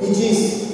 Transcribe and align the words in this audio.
E 0.00 0.06
disse: 0.06 0.68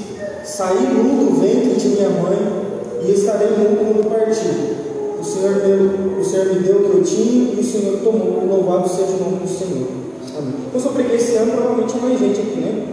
Saí 0.45 0.87
do 0.87 1.41
ventre 1.41 1.75
de 1.75 1.89
minha 1.89 2.11
mãe 2.11 2.65
e 3.03 3.13
estarei 3.13 3.49
nu 3.49 3.77
quando 3.77 4.11
partir. 4.11 4.85
O 5.19 5.25
Senhor, 5.25 5.55
deu, 5.55 6.21
o 6.21 6.25
Senhor 6.25 6.47
me 6.47 6.61
deu 6.61 6.77
o 6.77 6.91
que 6.91 6.97
eu 6.99 7.03
tinha 7.03 7.55
e 7.55 7.61
o 7.61 7.65
Senhor 7.65 7.99
tomou. 8.01 8.47
Louvado 8.47 8.89
seja 8.89 9.13
o 9.13 9.25
nome 9.25 9.39
do 9.39 9.49
Senhor. 9.49 9.89
Amém. 10.37 10.55
Eu 10.73 10.81
só 10.81 10.91
preguei 10.91 11.17
esse 11.17 11.37
ano, 11.37 11.53
provavelmente 11.53 11.97
mais 11.97 12.19
gente 12.19 12.41
aqui, 12.41 12.61
né? 12.61 12.87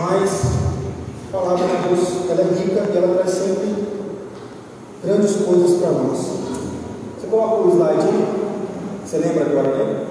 Mas 0.00 0.42
a 1.28 1.36
palavra 1.36 1.66
de 1.66 1.88
Deus 1.88 2.08
ela 2.30 2.40
é 2.40 2.44
rica 2.44 2.90
e 2.92 2.96
ela 2.96 3.14
traz 3.14 3.30
sempre 3.30 3.74
grandes 5.04 5.36
coisas 5.36 5.78
para 5.78 5.90
nós. 5.92 6.18
Você 7.20 7.26
coloca 7.30 7.62
o 7.62 7.70
slide 7.70 8.00
aí? 8.00 8.26
Você 9.04 9.18
lembra 9.18 9.44
agora, 9.44 9.76
né? 9.76 10.06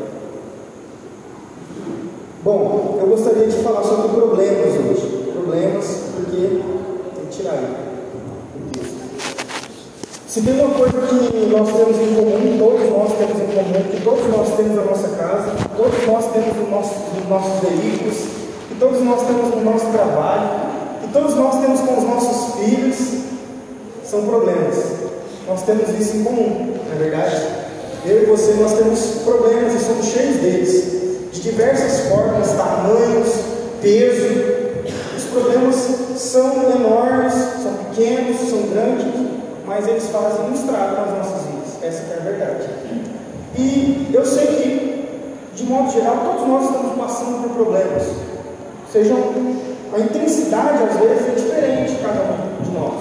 Bom, 2.43 2.97
eu 3.02 3.07
gostaria 3.07 3.47
de 3.47 3.57
falar 3.57 3.83
sobre 3.83 4.09
problemas. 4.09 4.80
Problemas, 5.52 5.86
porque 6.16 6.62
tem 7.14 7.26
que 7.30 7.38
tirar 7.38 7.52
aí. 7.52 7.76
Se 10.26 10.41
tem 10.44 10.54
uma 10.54 10.74
coisa 10.76 10.94
que 10.94 11.46
nós 11.48 11.68
temos 11.76 11.98
em 11.98 12.16
comum, 12.16 12.58
todos 12.58 12.90
nós 12.90 13.12
temos 13.18 13.36
em 13.36 13.54
comum, 13.54 13.84
que 13.91 14.02
todos 14.02 14.27
nós 14.30 14.55
temos 14.55 14.76
na 14.77 14.84
nossa 14.84 15.10
casa, 15.10 15.52
todos 15.76 16.08
nós 16.08 16.32
temos 16.32 16.55
nos 16.55 16.70
nossos, 16.70 16.98
nos 17.18 17.27
nossos 17.27 17.60
veículos, 17.68 18.16
que 18.70 18.76
todos 18.80 19.02
nós 19.02 19.27
temos 19.27 19.54
no 19.54 19.62
nosso 19.62 19.88
trabalho, 19.88 20.50
que 21.02 21.12
todos 21.12 21.36
nós 21.36 21.60
temos 21.60 21.82
com 21.82 21.98
os 21.98 22.04
nossos 22.05 22.55
filhos, 22.55 22.98
são 24.05 24.22
problemas. 24.26 24.77
Nós 25.49 25.63
temos 25.63 25.90
isso 25.99 26.16
em 26.16 26.24
comum, 26.24 26.77
não 26.77 26.94
é 26.94 26.98
verdade? 26.98 27.46
Eu 28.05 28.24
e 28.24 28.26
você, 28.26 28.54
nós 28.54 28.72
temos 28.72 29.02
problemas 29.26 29.74
e 29.74 29.86
somos 29.86 30.05
cheios 30.05 30.38
deles 30.38 31.30
de 31.34 31.41
diversas 31.41 32.08
formas, 32.08 32.48
tamanhos, 32.54 33.34
peso. 33.82 34.60
Problemas 35.31 35.76
são 36.17 36.52
enormes, 36.76 37.34
são 37.34 37.74
pequenos, 37.85 38.37
são 38.37 38.63
grandes, 38.63 39.05
mas 39.65 39.87
eles 39.87 40.07
fazem 40.07 40.46
um 40.46 40.54
estrago 40.54 40.96
nas 40.96 41.18
nossas 41.18 41.46
vidas. 41.48 41.84
Essa 41.84 42.13
é 42.13 42.18
a 42.18 42.24
verdade. 42.24 42.70
E 43.57 44.09
eu 44.13 44.26
sei 44.26 44.48
que, 44.48 45.20
de 45.55 45.63
modo 45.63 45.91
geral, 45.91 46.18
todos 46.26 46.48
nós 46.48 46.65
estamos 46.65 46.98
passando 46.98 47.43
por 47.43 47.65
problemas. 47.65 48.04
Sejam 48.91 49.18
a 49.93 49.99
intensidade 49.99 50.84
às 50.84 50.99
vezes 50.99 51.27
é 51.27 51.32
diferente 51.32 51.91
de 51.93 52.02
cada 52.02 52.21
um 52.21 52.63
de 52.63 52.71
nós. 52.71 52.93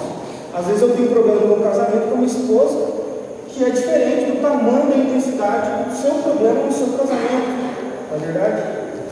Às 0.53 0.65
vezes 0.67 0.81
eu 0.81 0.95
tenho 0.95 1.09
problema 1.09 1.41
no 1.41 1.47
meu 1.47 1.57
casamento 1.57 2.09
com 2.09 2.17
minha 2.17 2.27
esposa, 2.27 2.91
que 3.47 3.63
é 3.63 3.69
diferente 3.69 4.31
do 4.31 4.41
tamanho 4.41 4.89
da 4.89 4.97
intensidade 4.97 5.89
do 5.89 5.95
seu 5.95 6.13
problema 6.15 6.65
no 6.65 6.71
seu 6.71 6.87
casamento 6.97 7.61
não 8.11 8.17
é 8.17 8.31
verdade? 8.31 8.63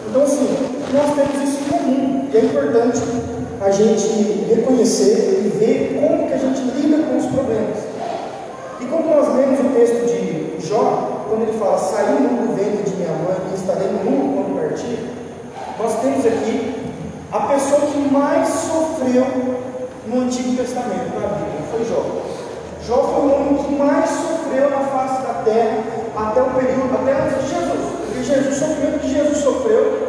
Então, 0.09 0.23
assim, 0.23 0.47
nós 0.93 1.13
temos 1.13 1.49
isso 1.49 1.59
em 1.61 1.69
comum, 1.69 2.29
e 2.33 2.37
é 2.37 2.41
importante 2.41 3.01
a 3.61 3.71
gente 3.71 4.45
reconhecer 4.49 5.43
e 5.45 5.57
ver 5.59 5.99
como 6.01 6.27
que 6.27 6.33
a 6.33 6.37
gente 6.37 6.61
lida 6.61 7.03
com 7.03 7.17
os 7.17 7.25
problemas. 7.25 7.77
E 8.79 8.85
quando 8.85 9.05
nós 9.05 9.35
lemos 9.35 9.59
o 9.59 9.73
texto 9.75 10.05
de 10.07 10.67
Jó, 10.67 11.25
quando 11.27 11.43
ele 11.43 11.59
fala, 11.59 11.77
saí 11.77 12.15
do 12.15 12.55
ventre 12.55 12.89
de 12.89 12.95
minha 12.95 13.11
mãe 13.11 13.37
e 13.51 13.55
estarei 13.55 13.87
nu 13.87 14.33
quando 14.33 14.59
partir, 14.59 14.99
nós 15.77 16.01
temos 16.01 16.25
aqui 16.25 16.75
a 17.31 17.39
pessoa 17.41 17.81
que 17.81 17.99
mais 18.11 18.47
sofreu 18.47 19.25
no 20.07 20.21
Antigo 20.21 20.55
Testamento, 20.55 21.13
na 21.19 21.27
Bíblia, 21.27 21.61
foi 21.71 21.85
Jó. 21.85 22.03
Jó 22.87 23.03
foi 23.03 23.21
o 23.21 23.33
homem 23.33 23.63
que 23.63 23.75
mais 23.75 24.09
sofreu 24.09 24.69
na 24.71 24.79
face 24.79 25.21
da 25.21 25.43
terra 25.45 25.83
até 26.15 26.41
o 26.41 26.49
período, 26.49 26.95
até 26.95 27.13
antes 27.13 27.43
de 27.43 27.49
Jesus. 27.53 27.79
Porque 28.59 28.95
o 28.95 28.99
que 28.99 29.13
Jesus 29.13 29.37
sofreu 29.37 30.08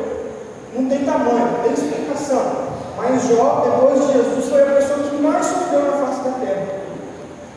não 0.74 0.88
tem 0.88 1.04
tamanho, 1.04 1.52
não 1.52 1.62
tem 1.64 1.72
explicação. 1.72 2.70
Mas 2.96 3.28
Jó, 3.28 3.64
depois 3.64 4.06
de 4.06 4.12
Jesus, 4.12 4.48
foi 4.48 4.62
a 4.62 4.74
pessoa 4.76 4.98
que 4.98 5.16
mais 5.16 5.46
sofreu 5.46 5.84
na 5.84 5.92
face 5.92 6.22
da 6.22 6.30
terra. 6.32 6.66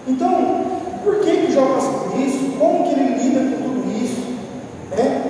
Então, 0.08 0.66
por 1.04 1.20
que, 1.20 1.32
que 1.32 1.52
Jó 1.52 1.66
passou 1.66 2.10
por 2.10 2.20
isso? 2.20 2.58
Como 2.58 2.84
que 2.84 3.00
ele 3.00 3.16
lida 3.16 3.58
com 3.58 3.64
tudo 3.64 4.04
isso? 4.04 4.22
Né? 4.92 5.22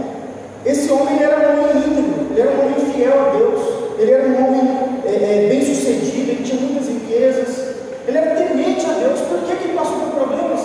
Esse 0.65 0.91
homem 0.91 1.21
era 1.21 1.49
um 1.49 1.63
homem 1.63 1.77
íntegro, 1.77 2.27
ele 2.31 2.41
era 2.41 2.51
um 2.51 2.65
homem 2.65 2.93
fiel 2.93 3.19
a 3.19 3.29
Deus, 3.35 3.61
ele 3.99 4.11
era 4.11 4.27
um 4.29 4.47
homem 4.47 5.01
é, 5.05 5.09
é, 5.09 5.49
bem 5.49 5.61
sucedido, 5.61 6.31
ele 6.31 6.43
tinha 6.43 6.61
muitas 6.61 6.87
riquezas, 6.87 7.75
ele 8.07 8.17
era 8.17 8.35
temente 8.35 8.85
a 8.85 8.93
Deus. 8.93 9.19
Por 9.21 9.39
que, 9.39 9.55
que 9.55 9.63
ele 9.65 9.77
passou 9.77 9.97
por 9.97 10.11
problemas? 10.11 10.61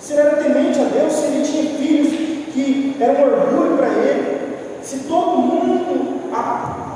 Se 0.00 0.12
ele 0.12 0.22
era 0.22 0.36
temente 0.36 0.80
a 0.80 0.84
Deus, 0.84 1.12
se 1.12 1.24
ele 1.26 1.44
tinha 1.44 1.74
filhos 1.76 2.08
que 2.52 2.96
era 3.00 3.12
um 3.12 3.24
orgulho 3.24 3.76
para 3.76 3.88
ele. 3.88 4.36
Se 4.82 4.98
todo 5.00 5.38
mundo 5.38 6.16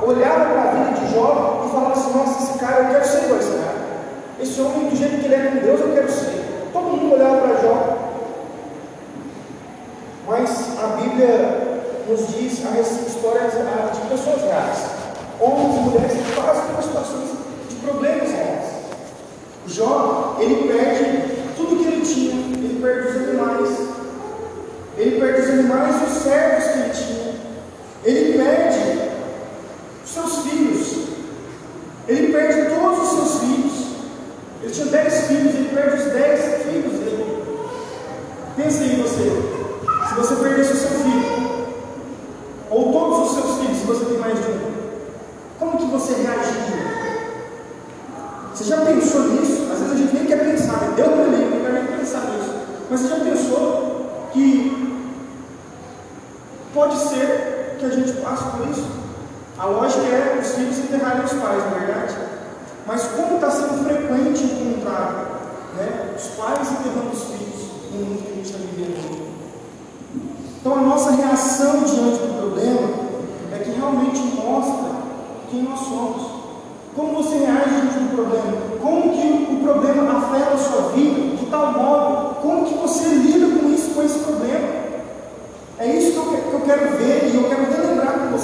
olhava 0.01 0.45
para 0.45 0.61
a 0.61 0.71
vida 0.71 0.99
de 0.99 1.13
Jó 1.13 1.63
e 1.65 1.71
falava 1.71 1.93
assim, 1.93 2.17
nossa, 2.17 2.43
esse 2.43 2.59
cara, 2.59 2.83
eu 2.83 2.89
quero 2.89 3.05
ser 3.05 3.23
igual 3.25 3.39
esse 3.39 3.51
cara. 3.51 3.81
Esse 4.41 4.61
homem, 4.61 4.89
do 4.89 4.95
jeito 4.95 5.19
que 5.19 5.25
ele 5.25 5.35
é 5.35 5.51
com 5.51 5.65
Deus, 5.65 5.79
eu 5.81 5.93
quero 5.93 6.09
ser. 6.09 6.69
Todo 6.73 6.83
mundo 6.83 7.13
olhava 7.13 7.37
para 7.37 7.61
Jó. 7.61 7.97
Mas 10.27 10.77
a 10.81 10.87
Bíblia 11.11 11.83
nos 12.07 12.27
diz 12.27 12.65
a 12.65 12.79
histórias 12.79 13.53
de 13.53 14.09
pessoas 14.09 14.41
reais. 14.41 14.77
Homens 15.39 15.75
e 15.75 15.79
mulheres 15.79 16.11
que 16.13 16.35
passam 16.35 16.75
por 16.75 16.83
situações 16.83 17.29
de 17.69 17.75
problemas 17.75 18.29
reais. 18.29 18.65
Jó, 19.67 20.37
ele 20.39 20.67
perde 20.67 21.43
tudo 21.55 21.77
que 21.77 21.87
ele 21.87 22.01
tinha, 22.01 22.33
ele 22.33 22.79
perde 22.81 23.07
os 23.07 23.15
animais, 23.15 23.91
ele 25.01 25.19
perde 25.19 25.41
os 25.41 25.49
animais 25.49 25.95
e 26.01 26.05
os 26.05 26.23
servos 26.23 26.63
que 26.65 26.79
ele 26.79 26.89
tinha. 26.93 27.33
Ele 28.03 28.37
perde 28.37 29.09
seus 30.05 30.37
filhos. 30.39 31.07
Ele 32.07 32.33
perde 32.33 32.75
todos 32.75 32.99
os 32.99 33.09
seus 33.09 33.39
filhos. 33.41 33.71
Ele 34.61 34.71
tinha 34.71 34.85
dez 34.87 35.27
filhos, 35.27 35.55
ele 35.55 35.69
perde 35.73 36.03
os 36.03 36.13
dez 36.13 36.63
filhos 36.63 36.99
dele. 36.99 37.43
Pense 38.57 38.83
em 38.83 39.01
você. 39.01 40.09
Se 40.09 40.15
você 40.15 40.35
perdesse 40.35 40.73
o 40.73 40.75
seu 40.75 40.89
filho, 40.89 41.65
ou 42.69 42.91
todos 42.91 43.29
os 43.29 43.35
seus 43.37 43.57
filhos, 43.59 43.77
se 43.77 43.85
você 43.85 44.05
tem 44.05 44.17
mais 44.17 44.37
de 44.37 44.51
um, 44.51 44.71
como 45.57 45.77
que 45.77 45.85
você 45.85 46.13
reagiria? 46.13 46.91
Você 48.53 48.65
já 48.65 48.77
pensou 48.81 49.21
nisso? 49.29 49.67
Às 49.71 49.79
vezes 49.79 49.93
a 49.93 49.95
gente 49.95 50.13
nem 50.13 50.25
quer 50.25 50.45
pensar, 50.45 50.81
né? 50.81 50.93
Deus 50.95 51.09
me 51.09 51.37
livre, 51.37 51.55
não 51.55 51.65
quer 51.65 51.73
nem 51.73 51.97
pensar 51.97 52.25
nisso. 52.25 52.53
Mas 52.89 52.99
você 52.99 53.07
já 53.07 53.15
pensou 53.15 54.27
que 54.33 54.91
Pode 56.73 56.95
ser 56.95 57.75
que 57.79 57.85
a 57.85 57.89
gente 57.89 58.13
passe 58.21 58.45
por 58.45 58.69
isso. 58.69 58.87
A 59.57 59.65
lógica 59.65 60.03
é 60.03 60.39
os 60.41 60.51
filhos 60.51 60.77
enterrarem 60.79 61.25
os 61.25 61.33
pais, 61.33 61.63
não 61.65 61.75
é 61.75 61.79
verdade? 61.85 62.15
Mas 62.87 63.03
como 63.07 63.35
está 63.35 63.51
sendo 63.51 63.83
frequente 63.83 64.45
encontrar 64.45 65.41
né, 65.77 66.15
os 66.15 66.27
pais 66.29 66.71
enterrando 66.71 67.11
os 67.11 67.23
filhos 67.23 67.71
no 67.91 68.05
mundo 68.05 68.23
que 68.23 68.31
a 68.31 68.35
gente 68.35 68.45
está 68.45 68.57
vivendo 68.57 69.27
Então 70.59 70.73
a 70.73 70.81
nossa 70.81 71.11
reação 71.11 71.83
diante 71.83 72.19
do 72.19 72.37
problema 72.39 72.89
é 73.53 73.59
que 73.59 73.71
realmente 73.71 74.19
mostra 74.41 74.91
quem 75.49 75.63
nós 75.63 75.79
somos. 75.79 76.41
Como 76.95 77.21
você 77.21 77.35
reage 77.35 77.69
diante 77.81 77.99
do 77.99 78.15
problema? 78.15 78.57
Como 78.81 79.11
que 79.11 79.53
o 79.53 79.59
problema 79.61 80.19
afeta 80.19 80.53
a 80.53 80.57
sua 80.57 80.89
vida? 80.93 81.35
De 81.35 81.45
tal 81.47 81.73
modo, 81.73 82.35
como 82.41 82.65
que 82.65 82.75
você 82.75 83.07
lida 83.09 83.59
com 83.59 83.69
isso, 83.73 83.91
com 83.91 84.03
esse 84.03 84.19
problema? 84.19 84.81
É 85.81 85.87
isso 85.97 86.11
que 86.11 86.17
eu, 86.17 86.25
que 86.25 86.53
eu 86.53 86.61
quero 86.61 86.95
ver 86.95 87.31
e 87.33 87.35
eu 87.35 87.49
quero 87.49 87.71
relembrar 87.71 88.19
com 88.19 88.37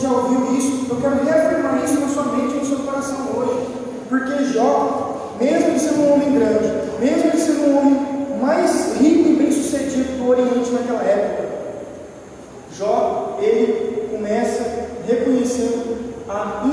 já 0.00 0.10
ouviu 0.10 0.56
isso, 0.56 0.86
eu 0.90 0.96
quero 0.96 1.24
reafirmar 1.24 1.84
isso 1.84 2.00
na 2.00 2.08
sua 2.08 2.24
mente 2.24 2.54
e 2.54 2.58
no 2.58 2.66
seu 2.66 2.78
coração 2.78 3.18
hoje. 3.36 3.66
Porque 4.08 4.44
Jó, 4.44 5.34
mesmo 5.40 5.68
ele 5.68 5.78
sendo 5.78 6.00
um 6.00 6.14
homem 6.14 6.32
grande, 6.32 6.72
mesmo 7.00 7.28
ele 7.28 7.38
sendo 7.38 7.60
um 7.68 7.78
homem 7.78 8.38
mais 8.40 8.96
rico 8.98 9.28
e 9.28 9.36
bem 9.36 9.50
sucedido 9.50 10.18
do 10.18 10.28
Oriente 10.28 10.70
naquela 10.70 11.02
época, 11.02 11.48
Jó, 12.72 13.38
ele 13.40 14.08
começa 14.10 14.88
reconhecendo 15.06 16.14
a 16.28 16.65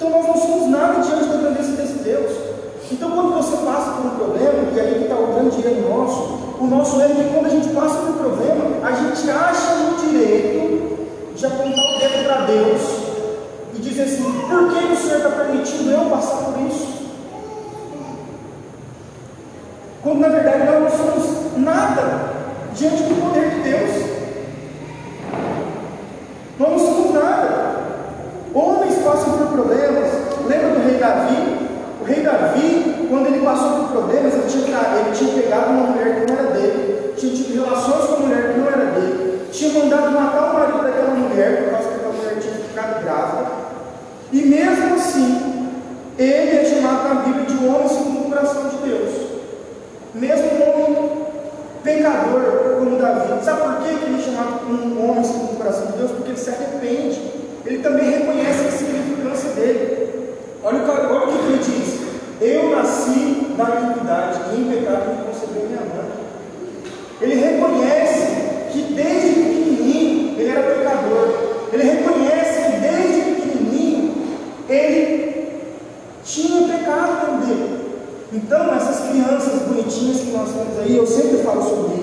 Então 0.00 0.08
nós 0.08 0.26
não 0.28 0.34
somos 0.34 0.70
nada 0.70 1.02
diante 1.02 1.26
da 1.26 1.36
grandeza 1.36 1.72
desse 1.72 1.98
Deus. 1.98 2.32
Então 2.90 3.10
quando 3.10 3.34
você 3.34 3.54
passa 3.58 3.90
por 3.90 4.06
um 4.06 4.16
problema, 4.16 4.70
e 4.74 4.80
aí 4.80 5.02
está 5.02 5.14
o 5.14 5.34
grande 5.34 5.60
erro 5.60 5.88
nosso, 5.90 6.40
o 6.58 6.66
nosso 6.66 7.00
erro 7.02 7.20
é 7.20 7.24
que 7.24 7.34
quando 7.34 7.46
a 7.46 7.50
gente 7.50 7.68
passa 7.68 7.96
por 7.96 8.08
um 8.08 8.12
problema, 8.14 8.86
a 8.86 8.92
gente 8.92 9.30
acha 9.30 9.74
no 9.74 9.96
direito 9.98 11.06
de 11.36 11.46
apontar 11.46 11.84
o 11.84 11.98
dedo 11.98 12.24
para 12.24 12.46
Deus 12.46 12.82
e 13.74 13.78
dizer 13.78 14.04
assim, 14.04 14.22
por 14.22 14.72
que 14.72 14.92
o 14.92 14.96
Senhor 14.96 15.16
está 15.18 15.28
permitindo 15.28 15.90
eu 15.90 16.10
passar 16.10 16.36
por 16.44 16.66
isso? 16.66 16.88
Quando 20.02 20.20
na 20.20 20.28
verdade 20.28 20.64
nós 20.64 20.80
não 20.80 20.90
somos 20.90 21.58
nada 21.58 22.32
diante 22.74 23.02
do 23.02 23.22
poder 23.22 23.50
de 23.50 23.60
Deus. 23.60 23.99
nações 80.40 80.78
aí, 80.78 80.96
eu 80.96 81.06
sempre 81.06 81.38
falo 81.38 81.62
sobre 81.62 81.99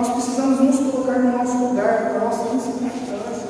Nós 0.00 0.12
precisamos 0.12 0.58
nos 0.60 0.90
colocar 0.90 1.18
no 1.18 1.36
nosso 1.36 1.58
lugar, 1.58 2.14
na 2.14 2.24
nossa 2.24 2.54
insignificância. 2.54 3.46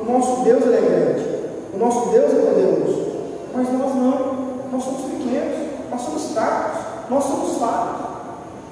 O 0.00 0.04
nosso 0.04 0.42
Deus 0.42 0.62
é 0.62 0.80
grande, 0.80 1.26
o 1.74 1.78
nosso 1.78 2.10
Deus 2.10 2.32
é 2.32 2.46
poderoso, 2.46 3.06
mas 3.52 3.72
nós 3.72 3.94
não. 3.96 4.52
Nós 4.70 4.84
somos 4.84 5.00
pequenos, 5.10 5.68
nós 5.90 6.00
somos 6.00 6.32
fracos, 6.32 6.78
nós 7.10 7.24
somos 7.24 7.58
fracos. 7.58 8.06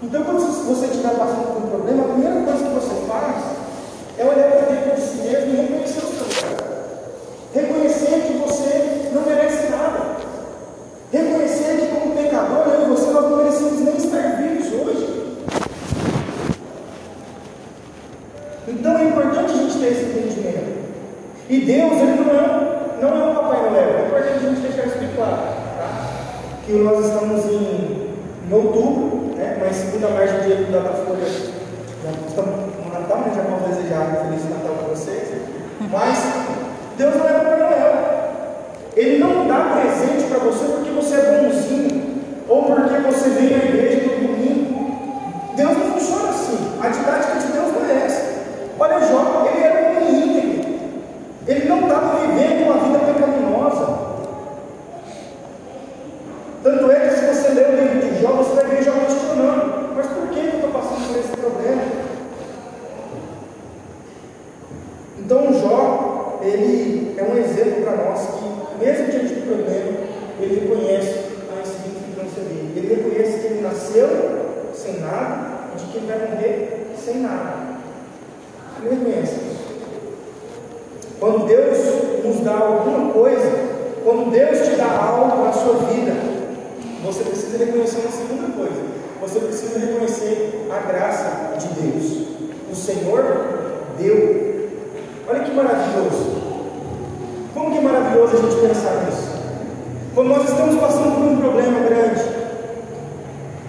Então, 0.01 0.23
quando 0.23 0.39
você 0.69 0.87
estiver 0.87 1.19
passando 1.19 1.55
por 1.55 1.65
um 1.65 1.71
problema, 1.71 2.05
a 2.05 2.13
primeira 2.13 2.41
coisa 2.43 2.65
que 2.65 2.75
você 2.75 3.07
faz 3.09 3.37
é 4.17 4.25
olhar 4.25 4.51
para 4.53 4.73
dentro 4.73 4.95
de 4.95 5.03
si 5.03 5.17
mesmo 5.17 5.53
e 5.53 5.57
reconhecer 5.57 5.80
ele 66.43 67.15
é 67.17 67.23
um 67.23 67.37
exemplo 67.37 67.83
para 67.83 67.97
nós 67.97 68.21
que, 68.21 68.85
mesmo 68.85 69.11
diante 69.11 69.35
do 69.35 69.47
problema, 69.47 69.99
ele 70.41 70.61
reconhece 70.61 71.15
a 71.51 71.61
insignificância 71.61 72.43
dele. 72.43 72.73
Ele 72.77 72.95
reconhece 72.95 73.39
que 73.39 73.47
ele 73.47 73.61
nasceu 73.61 74.09
sem 74.75 75.01
nada 75.01 75.71
e 75.75 75.79
de 75.79 75.87
que 75.87 75.99
ele 75.99 76.07
vai 76.07 76.19
morrer 76.19 76.87
sem 76.97 77.17
nada. 77.21 77.55
Ele 78.83 78.95
reconhece 78.95 79.35
isso. 79.35 79.61
Quando 81.19 81.47
Deus 81.47 82.25
nos 82.25 82.41
dá 82.41 82.57
alguma 82.57 83.13
coisa, 83.13 83.51
quando 84.03 84.31
Deus 84.31 84.67
te 84.67 84.77
dá 84.77 84.91
algo 84.91 85.45
na 85.45 85.53
sua 85.53 85.75
vida, 85.75 86.15
você 87.05 87.25
precisa 87.25 87.59
reconhecer 87.59 88.01
uma 88.01 88.11
segunda 88.11 88.57
coisa. 88.57 88.83
Você 89.21 89.41
precisa 89.41 89.79
reconhecer 89.79 90.67
a 90.71 90.79
graça 90.91 91.59
de 91.59 91.69
Deus. 91.81 92.27
O 92.71 92.75
Senhor 92.75 93.83
deu 93.99 94.40
Olha 95.31 95.45
que 95.45 95.53
maravilhoso. 95.53 96.43
Como 97.55 97.71
que 97.71 97.79
é 97.79 97.81
maravilhoso 97.83 98.37
a 98.37 98.41
gente 98.41 98.67
pensar 98.67 99.05
nisso. 99.05 99.31
Quando 100.13 100.29
nós 100.29 100.51
estamos 100.51 100.81
passando 100.81 101.15
por 101.15 101.25
um 101.25 101.37
problema 101.37 101.79
grande, 101.89 102.21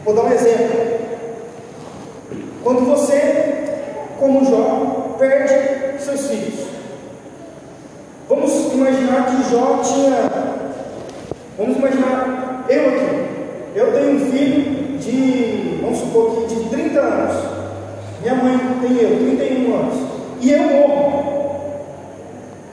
vou 0.04 0.16
dar 0.16 0.24
um 0.24 0.32
exemplo. 0.32 1.02
Quando 2.64 2.86
você, 2.88 3.94
como 4.18 4.44
Jó, 4.44 5.16
perde 5.20 6.02
seus 6.04 6.28
filhos. 6.32 6.66
Vamos 8.28 8.74
imaginar 8.74 9.28
que 9.28 9.52
Jó 9.52 9.82
tinha. 9.84 10.32
Vamos 11.60 11.78
imaginar 11.78 12.66
eu 12.70 12.90
aqui. 12.90 13.32
Eu 13.76 13.94
tenho 13.94 14.16
um 14.16 14.32
filho 14.32 14.98
de, 14.98 15.80
vamos 15.80 16.00
supor 16.00 16.44
aqui 16.44 16.56
de 16.56 16.70
30 16.70 17.00
anos. 17.00 17.36
Minha 18.20 18.34
mãe 18.34 18.58
tem 18.82 18.98
eu, 18.98 19.38
31 19.38 19.76
anos. 19.76 19.98
E 20.42 20.52
eu 20.52 20.64
morro. 20.64 21.31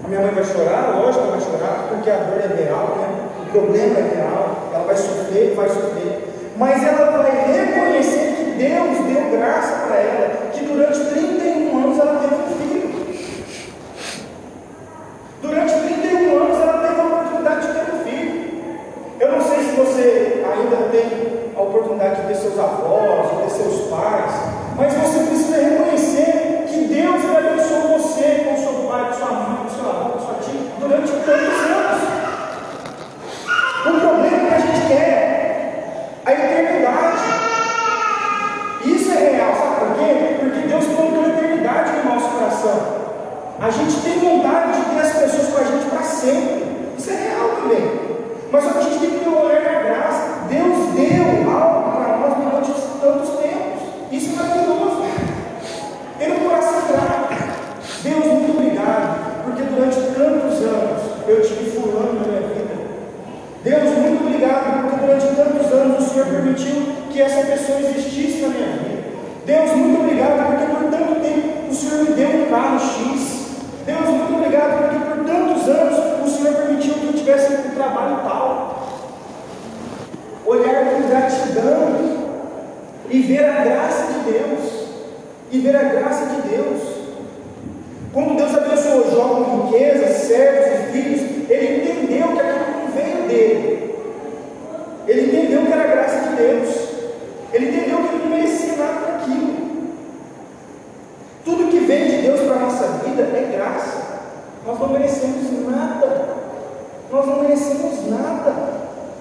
Minha 0.08 0.22
mãe 0.22 0.30
vai 0.30 0.44
chorar, 0.44 0.96
lógico 0.96 1.24
que 1.24 1.30
vai 1.32 1.40
chorar, 1.40 1.86
porque 1.90 2.10
a 2.10 2.16
dor 2.16 2.40
é 2.40 2.64
real, 2.64 2.96
né? 2.96 3.28
o 3.42 3.50
problema 3.52 3.98
é 3.98 4.16
real, 4.16 4.70
ela 4.72 4.84
vai 4.84 4.96
sofrer, 4.96 5.54
vai 5.54 5.68
sofrer. 5.68 6.24
Mas 6.56 6.82
ela 6.82 7.18
vai 7.18 7.30
reconhecer 7.30 8.34
que 8.36 8.44
Deus 8.56 9.04
deu 9.06 9.38
graça 9.38 9.86
para 9.86 9.96
ela, 9.96 10.50
que 10.50 10.64
durante 10.64 10.98
31 10.98 11.84
anos 11.84 11.98
ela 11.98 12.20
teve 12.20 12.34
um 12.34 12.46
filho. 12.56 12.88
Durante 15.42 15.72
31 15.74 16.42
anos 16.42 16.58
ela 16.58 16.88
teve 16.88 17.00
a 17.00 17.04
oportunidade 17.04 17.66
de 17.66 17.72
ter 17.74 17.92
um 17.92 18.04
filho. 18.04 18.60
Eu 19.20 19.32
não 19.32 19.40
sei 19.42 19.58
se 19.58 19.76
você 19.76 20.42
ainda 20.42 20.88
tem 20.90 21.52
a 21.54 21.60
oportunidade 21.60 22.22
de 22.22 22.28
ter 22.28 22.34
seus 22.34 22.58
avós, 22.58 23.30
de 23.30 23.42
ter 23.42 23.62
seus 23.62 23.90
pais, 23.90 24.32
mas 24.74 24.94
você 24.94 25.18
precisa 25.26 25.56
reconhecer 25.56 26.64
que 26.66 26.84
Deus 26.86 27.20
seu 27.20 27.57
pai, 28.98 29.10
com 29.10 29.14
sua 29.14 29.30
mãe, 29.30 29.56
com 29.62 29.70
seu 29.70 29.88
avô, 29.88 30.10
com 30.10 30.18
sua 30.18 30.34
tia, 30.42 30.60
durante 30.80 31.12
tantos 31.12 31.60
anos. 31.70 32.02
O 33.86 34.00
problema 34.00 34.36
é 34.36 34.48
que 34.48 34.54
a 34.54 34.58
gente 34.58 34.86
quer 34.88 36.20
a 36.26 36.32
eternidade. 36.32 37.22
Isso 38.84 39.12
é 39.12 39.30
real, 39.30 39.54
sabe 39.54 39.76
por 39.76 39.94
quê? 39.98 40.36
Porque 40.40 40.68
Deus 40.68 40.84
plantou 40.86 41.24
a 41.24 41.28
eternidade 41.28 41.92
no 41.92 42.14
nosso 42.14 42.28
coração. 42.30 42.98
A 43.60 43.70
gente 43.70 44.00
tem 44.00 44.18
vontade 44.18 44.72
de 44.72 44.84
ter 44.90 45.00
as 45.00 45.12
pessoas 45.12 45.48
com 45.48 45.60
a 45.60 45.64
gente 45.64 45.86
para 45.86 46.02
sempre. 46.02 46.94
Isso 46.98 47.10
é 47.10 47.14
real 47.14 47.48
também. 47.60 48.00
Mas 48.50 48.64
só 48.64 48.70
que 48.70 48.78
a 48.78 48.82
gente 48.82 48.98
tem 48.98 49.10
que 49.10 49.18
ter 49.24 49.28
o 49.28 49.44
olhar 49.44 49.62
da 49.62 49.82
graça. 49.82 50.24
Deus 50.48 50.94
deu 50.94 51.50
algo 51.52 51.92
para 51.92 52.16
nós 52.16 52.34
durante 52.36 52.72
tantos 53.00 53.28
tempos. 53.40 53.82
Isso 54.10 54.32
é 54.32 54.42
maravilhoso. 54.42 55.02
Ter 56.18 56.32
um 56.32 56.48
coração 56.48 56.80
grato. 56.88 57.28
Deus, 58.00 58.24
muito 58.24 58.56
obrigado, 58.56 59.42
porque 59.44 59.62
durante 59.64 59.96
tantos 59.96 60.62
anos 60.62 61.02
eu 61.26 61.42
tive 61.42 61.70
fulano 61.72 62.14
na 62.14 62.26
minha 62.26 62.40
vida. 62.42 62.74
Deus, 63.64 63.98
muito 63.98 64.24
obrigado, 64.24 64.82
porque 64.82 65.04
durante 65.04 65.26
tantos 65.34 65.72
anos 65.72 65.98
o 65.98 66.08
Senhor 66.08 66.26
permitiu 66.26 66.82
que 67.10 67.20
essa 67.20 67.44
pessoa 67.44 67.80
existisse 67.80 68.42
na 68.42 68.48
minha 68.48 68.76
vida. 68.76 69.02
Deus, 69.44 69.72
muito 69.72 70.00
obrigado, 70.00 70.46
porque 70.46 70.74
por 70.74 70.90
tanto 70.90 71.20
tempo 71.20 71.70
o 71.70 71.74
Senhor 71.74 72.04
me 72.04 72.14
deu 72.14 72.28
um 72.28 72.50
carro 72.50 72.78
X. 72.78 73.38
Deus, 73.84 74.08
muito 74.08 74.34
obrigado, 74.34 74.78
porque 74.78 75.04
por 75.04 75.24
tantos 75.26 75.68
anos 75.68 76.24
o 76.24 76.28
Senhor 76.30 76.54
permitiu 76.54 76.94
que 76.94 77.06
eu 77.06 77.12
tivesse 77.14 77.52
um 77.52 77.74
trabalho 77.74 78.20
tal. 78.22 78.88
Olhar 80.46 80.84
com 80.84 81.08
gratidão 81.08 81.98
e 83.10 83.18
ver 83.20 83.44
a 83.44 83.64
graça 83.64 84.12
de 84.12 84.32
Deus. 84.32 84.78
E 85.50 85.58
ver 85.58 85.76
a 85.76 85.82
graça 85.82 86.26
de 86.26 86.48
Deus. 86.48 86.98
Quando 88.12 88.36
Deus 88.36 88.54
abençoou 88.54 89.10
Jó 89.10 89.44
com 89.44 89.66
riquezas, 89.66 90.16
servos 90.16 90.66
e 90.66 90.92
filhos, 90.92 91.50
ele 91.50 91.90
entendeu 91.90 92.28
que 92.32 92.40
aquilo 92.40 92.80
não 92.80 92.90
veio 92.92 93.28
dele. 93.28 93.94
Ele 95.06 95.26
entendeu 95.26 95.66
que 95.66 95.72
era 95.72 95.82
a 95.82 95.86
graça 95.86 96.28
de 96.28 96.36
Deus. 96.36 96.88
Ele 97.52 97.68
entendeu 97.68 97.98
que 97.98 98.14
ele 98.14 98.24
não 98.24 98.36
merecia 98.36 98.76
nada 98.76 99.12
daquilo. 99.12 99.56
Tudo 101.44 101.70
que 101.70 101.78
vem 101.80 102.06
de 102.08 102.22
Deus 102.22 102.40
para 102.40 102.56
a 102.56 102.58
nossa 102.60 102.86
vida 103.04 103.22
é 103.22 103.56
graça. 103.56 104.02
Nós 104.66 104.78
não 104.78 104.88
merecemos 104.88 105.66
nada. 105.68 106.28
Nós 107.12 107.26
não 107.26 107.42
merecemos 107.42 108.10
nada. 108.10 108.52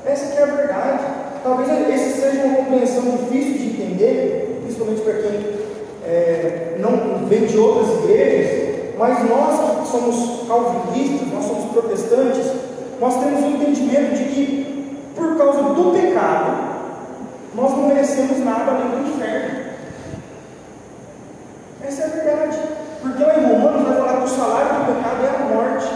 Essa 0.05 0.31
que 0.31 0.39
é 0.39 0.43
a 0.43 0.45
verdade. 0.45 1.03
Talvez 1.43 1.89
esse 1.89 2.19
seja 2.19 2.43
uma 2.43 2.61
compreensão 2.87 3.17
difícil 3.17 3.53
de 3.53 3.81
entender, 3.81 4.61
principalmente 4.63 5.01
para 5.01 5.13
quem 5.13 5.39
é, 6.05 6.77
não 6.79 7.27
vem 7.27 7.45
de 7.45 7.57
outras 7.57 8.03
igrejas, 8.03 8.95
mas 8.97 9.29
nós 9.29 9.81
que 9.81 9.87
somos 9.87 10.47
calvinistas, 10.47 11.27
nós 11.33 11.45
somos 11.45 11.71
protestantes, 11.71 12.51
nós 12.99 13.15
temos 13.19 13.43
o 13.43 13.47
entendimento 13.47 14.15
de 14.15 14.23
que, 14.23 15.03
por 15.15 15.37
causa 15.37 15.61
do 15.61 15.91
pecado, 15.91 16.67
nós 17.53 17.71
não 17.71 17.87
merecemos 17.87 18.39
nada 18.39 18.71
além 18.71 18.89
do 18.89 19.09
inferno. 19.09 19.67
Essa 21.83 22.01
é 22.01 22.05
a 22.05 22.09
verdade. 22.09 22.59
Porque 23.01 23.23
lá 23.23 23.37
em 23.37 23.45
Romanos 23.45 23.87
vai 23.87 23.97
falar 23.97 24.17
que 24.17 24.25
o 24.25 24.27
salário 24.27 24.69
do 24.69 24.95
pecado 24.95 25.25
é 25.25 25.29
a 25.29 25.55
morte. 25.55 25.87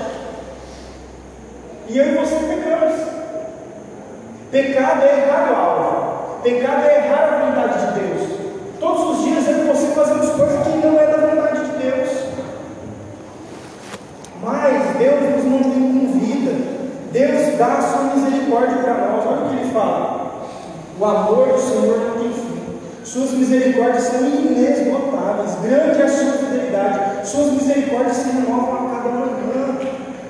E 1.90 1.98
eu 1.98 2.06
e 2.06 2.16
você 2.16 2.36
pecamos. 2.36 2.94
Pecado 4.52 5.02
é 5.04 5.28
errar 5.28 5.52
o 5.52 5.56
alvo. 5.56 6.12
Pecado 6.44 6.86
é 6.86 7.06
errar 7.06 7.34
a 7.34 7.46
vontade 7.46 7.86
de 7.86 8.00
Deus. 8.00 8.22
Todos 8.80 9.20
os 9.20 9.24
dias 9.24 9.48
eu 9.48 9.64
e 9.64 9.68
você 9.68 9.88
fazemos 9.88 10.30
coisas 10.32 10.68
que 10.68 10.86
não 10.86 11.00
é 11.00 11.06
da 11.06 11.18
vontade 11.18 11.66
de 11.66 11.78
Deus. 11.78 12.10
Mas 14.42 14.98
Deus 14.98 15.22
nos 15.22 15.46
mantém 15.46 15.72
com 15.72 16.20
vida. 16.20 16.52
Deus 17.12 17.58
dá 17.60 17.78
a 17.78 17.82
sua 17.82 18.16
misericórdia 18.16 18.78
para 18.78 18.94
nós. 18.94 19.26
Olha 19.28 19.46
o 19.46 19.50
que 19.50 19.56
ele 19.58 19.72
fala. 19.72 20.32
O 21.00 21.06
amor 21.06 21.48
do 21.48 21.60
Senhor 21.60 22.00
não 22.00 22.20
tem 22.20 22.34
fim. 22.34 22.62
Suas 23.04 23.32
misericórdias 23.32 24.04
são 24.04 24.22
inesgotáveis. 24.22 25.56
Grande 25.62 26.02
é 26.02 26.06
a 26.06 26.10
sua 26.10 26.34
fidelidade. 26.34 27.28
Suas 27.28 27.52
misericórdias 27.52 28.18
se 28.18 28.30
renovam 28.30 28.88
a 28.88 28.96
cada 28.96 29.10
manhã. 29.10 29.32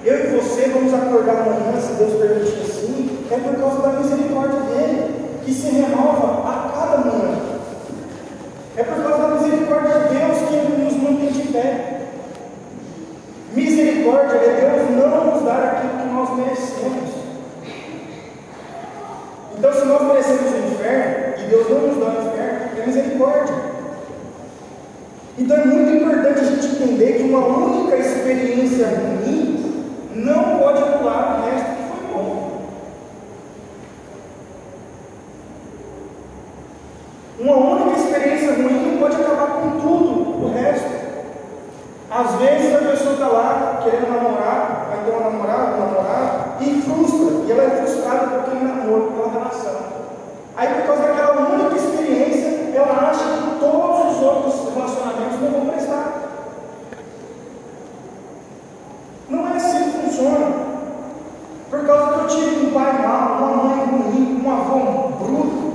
Eu 0.03 0.25
e 0.25 0.37
você 0.37 0.67
vamos 0.73 0.93
acordar 0.93 1.37
amanhã, 1.37 1.79
se 1.79 1.93
Deus 1.93 2.13
permitir 2.13 2.61
assim, 2.61 3.19
é 3.31 3.37
por 3.37 3.55
causa 3.55 3.81
da 3.81 3.99
misericórdia 3.99 4.59
dele, 4.61 5.21
que 5.45 5.53
se 5.53 5.69
renova 5.69 6.49
a 6.49 6.71
cada 6.73 6.97
manhã. 6.97 7.39
É 8.75 8.83
por 8.83 9.03
causa 9.03 9.27
da 9.27 9.35
misericórdia 9.35 9.99
de 9.99 10.15
Deus 10.15 10.37
que 10.49 10.55
ele 10.55 10.83
nos 10.83 10.93
mantém 10.95 11.31
de 11.31 11.47
pé. 11.51 12.01
Misericórdia 14.01 14.37
é 14.37 14.71
Deus 14.71 14.89
não 14.97 15.25
nos 15.25 15.43
dar 15.43 15.63
aquilo 15.63 16.01
que 16.01 16.07
nós 16.07 16.37
merecemos. 16.37 17.09
Então, 19.55 19.73
se 19.73 19.85
nós 19.85 20.01
merecemos 20.01 20.53
o 20.53 20.73
inferno, 20.73 21.35
e 21.37 21.47
Deus 21.47 21.69
não 21.69 21.81
nos 21.81 21.97
dá 21.97 22.05
o 22.05 22.27
inferno, 22.27 22.81
é 22.81 22.87
misericórdia. 22.87 23.55
Então, 25.37 25.57
é 25.57 25.65
muito 25.65 25.91
importante 25.91 26.39
a 26.39 26.43
gente 26.43 26.65
entender 26.65 27.17
que 27.17 27.23
uma 27.23 27.45
única 27.45 27.95
experiência 27.95 28.87
ruim 28.87 29.85
não 30.15 30.57
pode 30.57 30.81
anular 30.81 31.39
o 31.39 31.45
resto 31.45 31.69
que 31.69 31.83
foi 31.83 32.07
bom. 32.11 32.61
Uma 37.39 37.55
única 37.55 37.99
experiência 37.99 38.53
ruim 38.53 38.97
pode 38.99 39.15
acabar 39.15 39.47
com. 39.47 39.60
Às 42.21 42.35
vezes 42.35 42.75
a 42.75 42.77
pessoa 42.77 43.13
está 43.13 43.27
lá 43.27 43.79
querendo 43.83 44.13
namorar, 44.13 44.89
vai 44.89 45.03
ter 45.03 45.11
uma 45.11 45.31
namorada, 45.31 45.75
um 45.75 45.79
namorado, 45.79 46.63
e 46.63 46.79
frustra, 46.83 47.47
e 47.47 47.51
ela 47.51 47.63
é 47.63 47.69
frustrada 47.77 48.27
por 48.27 48.39
aquele 48.41 48.63
namoro, 48.63 49.11
pela 49.11 49.31
relação. 49.31 49.75
Aí 50.55 50.67
por 50.67 50.85
causa 50.85 51.01
daquela 51.01 51.49
única 51.49 51.75
experiência, 51.75 52.71
ela 52.75 53.09
acha 53.09 53.23
que 53.23 53.59
todos 53.59 54.17
os 54.17 54.23
outros 54.23 54.73
relacionamentos 54.75 55.41
não 55.41 55.51
vão 55.51 55.65
prestar. 55.73 56.13
Não 59.27 59.47
é 59.47 59.55
assim 59.55 59.83
que 59.85 59.97
funciona. 60.05 60.53
Por 61.71 61.85
causa 61.87 62.13
que 62.13 62.19
eu 62.19 62.27
tive 62.27 62.67
um 62.67 62.71
pai 62.71 63.01
mau, 63.01 63.37
uma 63.37 63.63
mãe 63.63 63.85
ruim, 63.85 64.43
um 64.45 64.51
avô 64.51 65.07
bruto, 65.25 65.73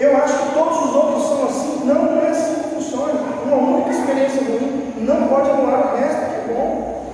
eu 0.00 0.16
acho 0.16 0.38
que 0.38 0.54
todos 0.54 0.84
os 0.86 0.94
outros 0.94 1.22
são 1.22 1.44
assim. 1.44 1.84
Não, 1.84 2.02
não 2.02 2.22
é 2.22 2.28
assim 2.28 2.62
que 2.62 2.74
funciona. 2.76 3.12
Uma 3.44 3.56
única 3.56 3.90
experiência 3.90 4.42
ruim 4.42 4.76
não 5.06 5.28
pode 5.28 5.50
anular 5.50 5.94
o 5.94 5.96
resto 5.96 6.18
que 6.18 6.34
é 6.34 6.54
bom. 6.54 7.04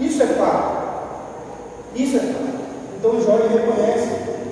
Isso 0.00 0.22
é 0.22 0.26
fato. 0.26 0.86
Isso 1.94 2.16
é 2.16 2.20
fato. 2.20 2.56
Então 2.98 3.20
Jó 3.20 3.36
reconhece 3.36 4.08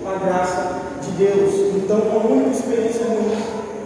a 0.06 0.24
graça 0.24 0.80
de 1.02 1.10
Deus. 1.12 1.74
Então 1.76 1.98
uma 1.98 2.30
única 2.30 2.50
experiência 2.50 3.04
ruim 3.06 3.36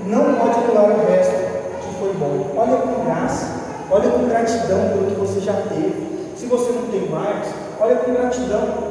não 0.07 0.35
pode 0.35 0.59
anular 0.59 0.91
o 0.91 1.07
resto 1.11 1.35
que 1.81 1.95
foi 1.99 2.13
bom. 2.15 2.55
Olha 2.57 2.77
com 2.77 3.05
graça, 3.05 3.47
olha 3.91 4.11
com 4.11 4.29
gratidão 4.29 4.91
pelo 4.91 5.07
que 5.07 5.21
você 5.21 5.41
já 5.41 5.55
teve. 5.55 6.35
Se 6.37 6.47
você 6.47 6.71
não 6.73 6.83
tem 6.89 7.09
mais, 7.09 7.49
olha 7.81 7.97
com 7.97 8.13
gratidão. 8.13 8.89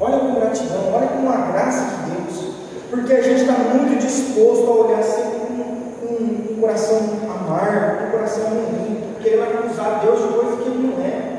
Olha 0.00 0.18
com 0.18 0.34
gratidão, 0.34 0.94
olha 0.94 1.08
com 1.08 1.28
a 1.28 1.52
graça 1.52 1.82
de 1.82 2.10
Deus. 2.12 2.54
Porque 2.90 3.12
a 3.12 3.22
gente 3.22 3.42
está 3.42 3.52
muito 3.52 4.00
disposto 4.00 4.66
a 4.66 4.74
olhar 4.74 5.02
sempre 5.02 5.40
com, 5.40 6.06
com 6.06 6.14
um 6.14 6.60
coração 6.60 6.98
amargo, 7.24 8.06
um 8.06 8.10
coração 8.10 8.44
ruim, 8.44 9.12
porque 9.12 9.28
ele 9.28 9.36
vai 9.38 9.52
acusar 9.52 10.00
Deus 10.00 10.22
de 10.22 10.28
coisas 10.28 10.60
que 10.60 10.68
ele 10.68 10.86
não 10.86 11.04
é. 11.04 11.38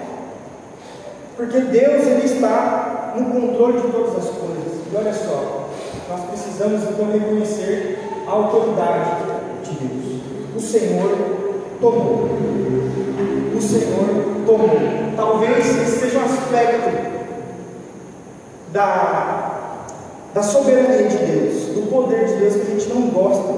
Porque 1.36 1.60
Deus 1.60 2.06
ele 2.06 2.26
está 2.26 3.14
no 3.16 3.26
controle 3.26 3.82
de 3.82 3.88
todas 3.88 4.16
as 4.16 4.30
coisas. 4.30 4.80
E 4.92 4.96
olha 4.96 5.14
só, 5.14 5.70
nós 6.10 6.22
precisamos 6.30 6.84
então 6.84 7.12
reconhecer 7.12 8.00
a 8.28 8.32
autoridade 8.32 9.10
de 9.64 9.72
Deus. 9.76 10.22
O 10.56 10.60
Senhor 10.60 11.18
tomou. 11.82 12.30
O 13.56 13.62
Senhor 13.62 14.46
tomou. 14.46 14.80
Talvez 15.16 15.82
esse 15.82 16.00
seja 16.00 16.20
um 16.20 16.26
aspecto 16.26 17.10
da, 18.72 19.49
da 20.34 20.44
soberania 20.44 21.08
de 21.08 21.18
Deus, 21.18 21.54
do 21.76 21.90
poder 21.90 22.26
de 22.26 22.34
Deus 22.36 22.56
que 22.56 22.62
a 22.62 22.66
gente 22.66 22.90
não 22.90 23.02
gosta. 23.10 23.54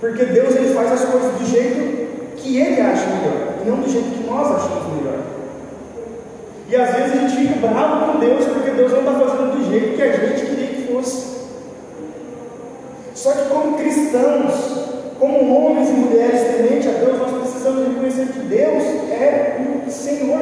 Porque 0.00 0.24
Deus 0.24 0.54
ele 0.56 0.74
faz 0.74 0.92
as 0.92 1.04
coisas 1.04 1.32
do 1.32 1.46
jeito 1.46 2.36
que 2.36 2.58
Ele 2.58 2.80
acha 2.80 3.06
melhor, 3.06 3.54
e 3.64 3.68
não 3.68 3.76
do 3.80 3.88
jeito 3.88 4.10
que 4.10 4.24
nós 4.28 4.46
achamos 4.50 4.96
melhor. 4.96 5.20
E 6.68 6.76
às 6.76 6.94
vezes 6.94 7.12
a 7.12 7.16
gente 7.16 7.36
fica 7.36 7.68
bravo 7.68 8.12
com 8.12 8.18
Deus 8.18 8.44
porque 8.46 8.70
Deus 8.70 8.90
não 8.92 9.00
está 9.00 9.12
fazendo 9.12 9.58
do 9.58 9.70
jeito 9.70 9.94
que 9.94 10.02
a 10.02 10.12
gente 10.12 10.46
queria 10.46 10.66
que 10.68 10.92
fosse. 10.92 11.32
Só 13.14 13.32
que 13.32 13.48
como 13.50 13.76
cristãos, 13.76 14.54
como 15.20 15.54
homens 15.54 15.90
e 15.90 15.92
mulheres 15.92 16.40
tementes 16.40 16.88
a 16.88 16.98
Deus, 16.98 17.18
nós 17.18 17.42
precisamos 17.42 17.86
reconhecer 17.86 18.26
que 18.26 18.38
Deus 18.40 18.82
é 19.10 19.60
o 19.86 19.90
Senhor. 19.90 20.40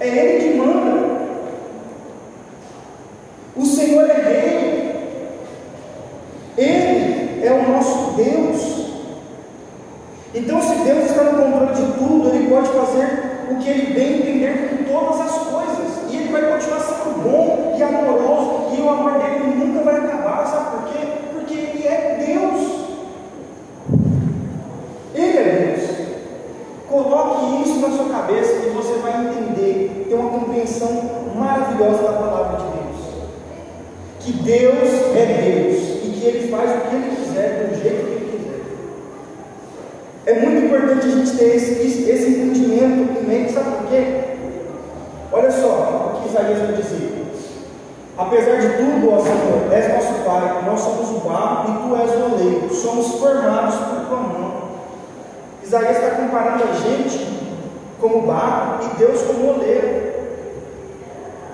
É 0.00 0.08
Ele 0.08 0.52
que 0.52 0.58
manda. 0.58 1.13
O 3.64 3.66
Senhor 3.66 4.04
é 4.10 4.20
Rei. 4.20 4.94
Ele 6.58 7.46
é 7.46 7.50
o 7.50 7.72
nosso 7.72 8.12
Deus. 8.12 8.90
Então, 10.34 10.60
se 10.60 10.74
Deus 10.84 11.06
está 11.06 11.24
no 11.24 11.42
controle 11.42 11.72
de 11.72 11.92
tudo, 11.98 12.28
Ele 12.28 12.50
pode 12.50 12.68
fazer 12.68 13.48
o 13.50 13.56
que 13.56 13.70
Ele 13.70 13.94
bem 13.94 14.18
entender 14.18 14.68
com 14.68 14.92
todas 14.92 15.18
as 15.18 15.38
coisas. 15.44 16.12
E 16.12 16.16
Ele 16.16 16.30
vai 16.30 16.42
continuar 16.42 16.80
sendo 16.80 17.22
bom 17.22 17.74
e 17.78 17.82
amoroso. 17.82 18.76
E 18.76 18.82
o 18.82 18.90
amor 18.90 19.12
dele 19.12 19.56
nunca 19.56 19.82
vai 19.82 19.96
acabar. 19.96 20.46
Sabe 20.46 20.76
por 20.76 20.92
quê? 20.92 21.06
Porque 21.32 21.54
Ele 21.54 21.86
é 21.86 22.22
Deus. 22.26 22.70
Ele 25.14 25.38
é 25.38 25.42
Deus. 25.42 25.90
Coloque 26.86 27.62
isso 27.62 27.80
na 27.80 27.96
sua 27.96 28.10
cabeça 28.10 28.66
e 28.66 28.70
você 28.74 28.92
vai 28.98 29.24
entender, 29.24 30.06
ter 30.06 30.14
uma 30.16 30.38
compreensão 30.38 31.02
maravilhosa 31.34 32.02
da 32.02 32.12
palavra 32.12 32.58
de 32.58 32.64
Deus. 32.64 32.84
Que 34.24 34.32
Deus 34.32 34.88
é 35.14 35.26
Deus 35.26 36.02
e 36.02 36.18
que 36.18 36.26
Ele 36.26 36.48
faz 36.48 36.70
o 36.70 36.88
que 36.88 36.96
Ele 36.96 37.14
quiser, 37.14 37.68
do 37.68 37.74
jeito 37.78 38.06
que 38.06 38.12
Ele 38.12 38.38
quiser. 38.38 38.60
É 40.24 40.40
muito 40.40 40.64
importante 40.64 41.06
a 41.06 41.10
gente 41.10 41.36
ter 41.36 41.56
esse, 41.56 42.08
esse 42.08 42.30
entendimento 42.30 43.20
em 43.20 43.26
mente, 43.28 43.52
sabe 43.52 43.76
por 43.76 43.86
quê? 43.88 44.22
Olha 45.30 45.50
só 45.50 46.14
o 46.16 46.22
que 46.22 46.28
Isaías 46.30 46.58
vai 46.58 46.72
dizer. 46.72 47.24
Apesar 48.16 48.60
de 48.60 48.68
tudo, 48.78 49.12
ó 49.12 49.18
Senhor, 49.18 49.70
és 49.70 49.92
nosso 49.92 50.24
Pai, 50.24 50.62
nós 50.64 50.80
somos 50.80 51.10
o 51.10 51.28
barro 51.28 51.68
e 51.68 51.86
tu 51.86 51.96
és 52.00 52.10
o 52.10 52.34
oleiro, 52.34 52.74
somos 52.74 53.20
formados 53.20 53.74
por 53.74 54.06
tua 54.06 54.20
mão. 54.20 54.54
Isaías 55.62 55.98
está 55.98 56.12
comparando 56.12 56.63
a 56.63 56.63
gente 56.74 57.26
como 58.00 58.26
barro 58.26 58.84
e 58.84 58.96
Deus 58.98 59.22
como 59.22 59.54
oleiro. 59.54 60.14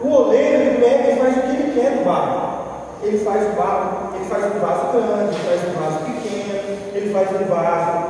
O 0.03 0.09
oleiro 0.09 0.63
ele 0.63 0.81
pega 0.81 1.13
e 1.13 1.17
faz 1.17 1.37
o 1.37 1.41
que 1.41 1.49
ele 1.49 1.81
quer 1.81 1.99
do 1.99 2.05
barro. 2.05 2.61
Ele 3.03 3.19
faz 3.19 3.47
o 3.47 3.57
barro, 3.57 4.15
ele 4.15 4.25
faz 4.27 4.45
um 4.45 4.59
vaso 4.59 4.93
grande, 4.93 5.37
ele 5.37 5.49
faz 5.49 5.61
um 5.65 5.81
vaso 5.81 5.99
pequeno, 6.05 6.79
ele 6.95 7.13
faz 7.13 7.29
um 7.31 7.45
vaso, 7.45 8.05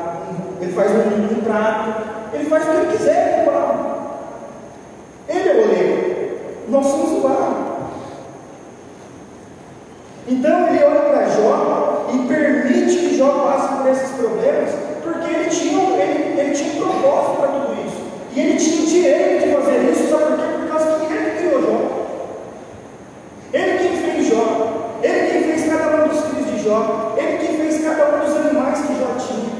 ele 0.60 0.72
faz 0.72 0.90
um, 0.90 1.36
um 1.36 1.40
prato, 1.42 2.02
ele 2.32 2.44
faz 2.44 2.64
o 2.64 2.70
que 2.70 2.76
ele 2.76 2.92
quiser 2.92 3.44
com 3.44 3.50
o 3.50 3.54
barro. 3.54 4.00
Ele 5.28 5.48
é 5.48 5.52
o 5.52 5.62
oleiro, 5.62 6.38
nós 6.68 6.86
somos 6.86 7.12
o 7.12 7.20
barro. 7.20 7.70
Então 10.26 10.68
ele 10.68 10.84
olha 10.84 11.00
para 11.00 11.28
Jó 11.28 12.06
e 12.12 12.18
permite 12.28 12.96
que 12.96 13.16
Jó 13.16 13.30
passe 13.46 13.74
por 13.74 13.90
esses 13.90 14.10
problemas, 14.10 14.70
porque 15.02 15.32
ele 15.32 15.50
tinha, 15.50 15.82
ele, 16.02 16.40
ele 16.40 16.50
tinha 16.52 16.72
um 16.72 16.86
propósito 16.86 17.36
para 17.36 17.48
tudo 17.48 17.86
isso. 17.86 18.02
E 18.34 18.40
ele 18.40 18.56
tinha 18.56 18.82
o 18.82 18.86
direito 18.86 19.44
de 19.44 19.54
fazer 19.54 19.90
isso, 19.90 20.10
sabe 20.10 20.24
por 20.24 20.36
quê? 20.36 20.44
Por 20.60 20.68
causa 20.68 21.06
que 21.06 21.12
ele 21.12 21.38
criou 21.38 21.62
Jó. 21.62 22.06
Ele 23.52 23.78
quem 23.78 23.96
fez 23.96 24.28
Jó. 24.28 24.98
Ele 25.02 25.30
quem 25.30 25.42
fez 25.44 25.68
cada 25.68 26.04
um 26.04 26.08
dos 26.08 26.20
filhos 26.20 26.46
de 26.46 26.62
Jó. 26.62 27.14
Ele 27.16 27.38
quem 27.38 27.56
fez 27.56 27.84
cada 27.84 28.16
um 28.16 28.24
dos 28.24 28.36
animais 28.36 28.78
que 28.80 28.98
Jó 28.98 29.14
tinha. 29.18 29.50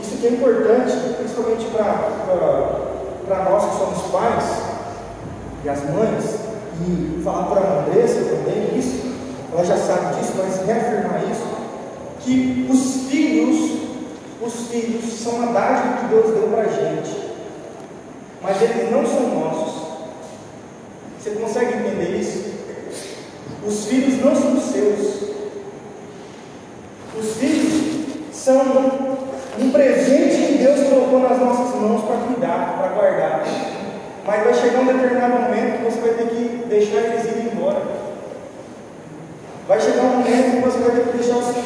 Isso 0.00 0.14
aqui 0.14 0.26
é 0.26 0.30
importante, 0.30 0.92
principalmente 1.16 1.66
para 3.26 3.44
nós 3.44 3.64
que 3.64 3.78
somos 3.78 4.02
pais 4.10 4.44
e 5.64 5.68
as 5.68 5.80
mães 5.90 6.50
e 6.82 7.22
falar 7.22 7.44
para 7.44 7.60
a 7.60 7.80
Andressa 7.80 8.20
também 8.20 8.78
isso, 8.78 9.10
ela 9.52 9.64
já 9.64 9.76
sabe 9.76 10.16
disso, 10.16 10.32
mas 10.38 10.64
reafirmar 10.64 11.22
isso, 11.30 11.46
que 12.20 12.66
os 12.70 13.10
filhos, 13.10 13.79
os 14.42 14.68
filhos 14.68 15.04
são 15.04 15.34
uma 15.34 15.52
dádiva 15.52 15.98
que 15.98 16.06
Deus 16.06 16.34
deu 16.34 16.48
para 16.48 16.62
a 16.62 16.68
gente, 16.68 17.30
mas 18.42 18.62
eles 18.62 18.90
não 18.90 19.06
são 19.06 19.38
nossos. 19.38 19.90
Você 21.18 21.30
consegue 21.32 21.74
entender 21.74 22.16
isso? 22.16 22.50
Os 23.66 23.84
filhos 23.84 24.24
não 24.24 24.34
são 24.34 24.58
seus. 24.58 25.30
Os 27.18 27.36
filhos 27.36 28.06
são 28.32 29.18
um 29.58 29.70
presente 29.70 30.46
que 30.46 30.58
Deus 30.64 30.88
colocou 30.88 31.20
nas 31.20 31.38
nossas 31.38 31.74
mãos 31.74 32.04
para 32.04 32.26
cuidar, 32.26 32.76
para 32.78 32.94
guardar. 32.94 33.44
Mas 34.26 34.44
vai 34.44 34.54
chegar 34.54 34.80
um 34.80 34.86
determinado 34.86 35.42
momento 35.42 35.78
que 35.78 35.84
você 35.84 36.00
vai 36.00 36.14
ter 36.14 36.28
que 36.28 36.64
deixar 36.66 36.96
eles 36.96 37.24
irem 37.26 37.52
embora. 37.52 37.82
Vai 39.68 39.80
chegar 39.80 40.02
um 40.02 40.18
momento 40.18 40.56
que 40.56 40.62
você 40.62 40.78
vai 40.78 40.90
ter 40.92 41.10
que 41.10 41.18
deixar 41.18 41.36
os. 41.36 41.59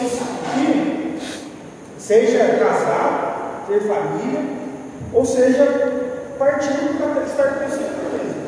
Seja 2.04 2.58
casar, 2.58 3.64
ter 3.66 3.80
família, 3.80 4.42
ou 5.10 5.24
seja, 5.24 5.64
partir 6.38 6.98
para 6.98 7.22
estar 7.22 7.54
com 7.54 7.66
você 7.66 7.80
mesmo. 7.80 8.44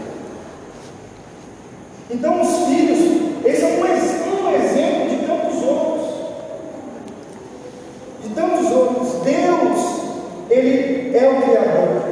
Então 2.10 2.44
filhos, 2.66 3.46
esse 3.46 3.64
é 3.64 3.66
um, 3.68 4.44
um 4.44 4.54
exemplo 4.54 5.08
de 5.08 5.26
tantos 5.26 5.62
outros. 5.62 6.06
De 8.22 8.28
tantos 8.34 8.70
outros. 8.72 9.22
Deus, 9.24 10.00
Ele 10.50 11.16
é 11.16 11.28
o 11.30 11.40
Criador. 11.40 12.02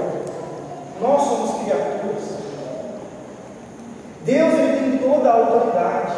Nós 1.03 1.23
somos 1.25 1.63
criaturas. 1.63 2.25
Deus 4.25 4.55
ele 4.55 4.99
tem 4.99 5.11
toda 5.11 5.29
a 5.29 5.35
autoridade. 5.35 6.15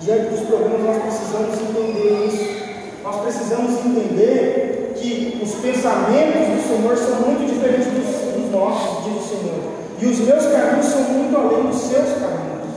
Diante 0.00 0.30
dos 0.30 0.40
problemas, 0.40 0.80
nós 0.80 1.02
precisamos 1.02 1.60
entender 1.60 2.26
isso. 2.26 2.58
Nós 3.02 3.22
precisamos 3.22 3.86
entender 3.86 4.92
que 4.96 5.40
os 5.42 5.54
pensamentos 5.54 6.48
do 6.48 6.68
Senhor 6.68 6.96
são 6.96 7.20
muito 7.20 7.50
diferentes 7.50 7.86
dos, 7.86 8.34
dos 8.34 8.50
nossos, 8.50 9.04
diz 9.04 9.24
o 9.24 9.28
Senhor. 9.28 9.87
E 10.00 10.06
os 10.06 10.18
meus 10.20 10.46
caminhos 10.46 10.86
são 10.86 11.02
muito 11.02 11.36
além 11.36 11.66
dos 11.66 11.80
seus 11.80 12.08
caminhos. 12.12 12.68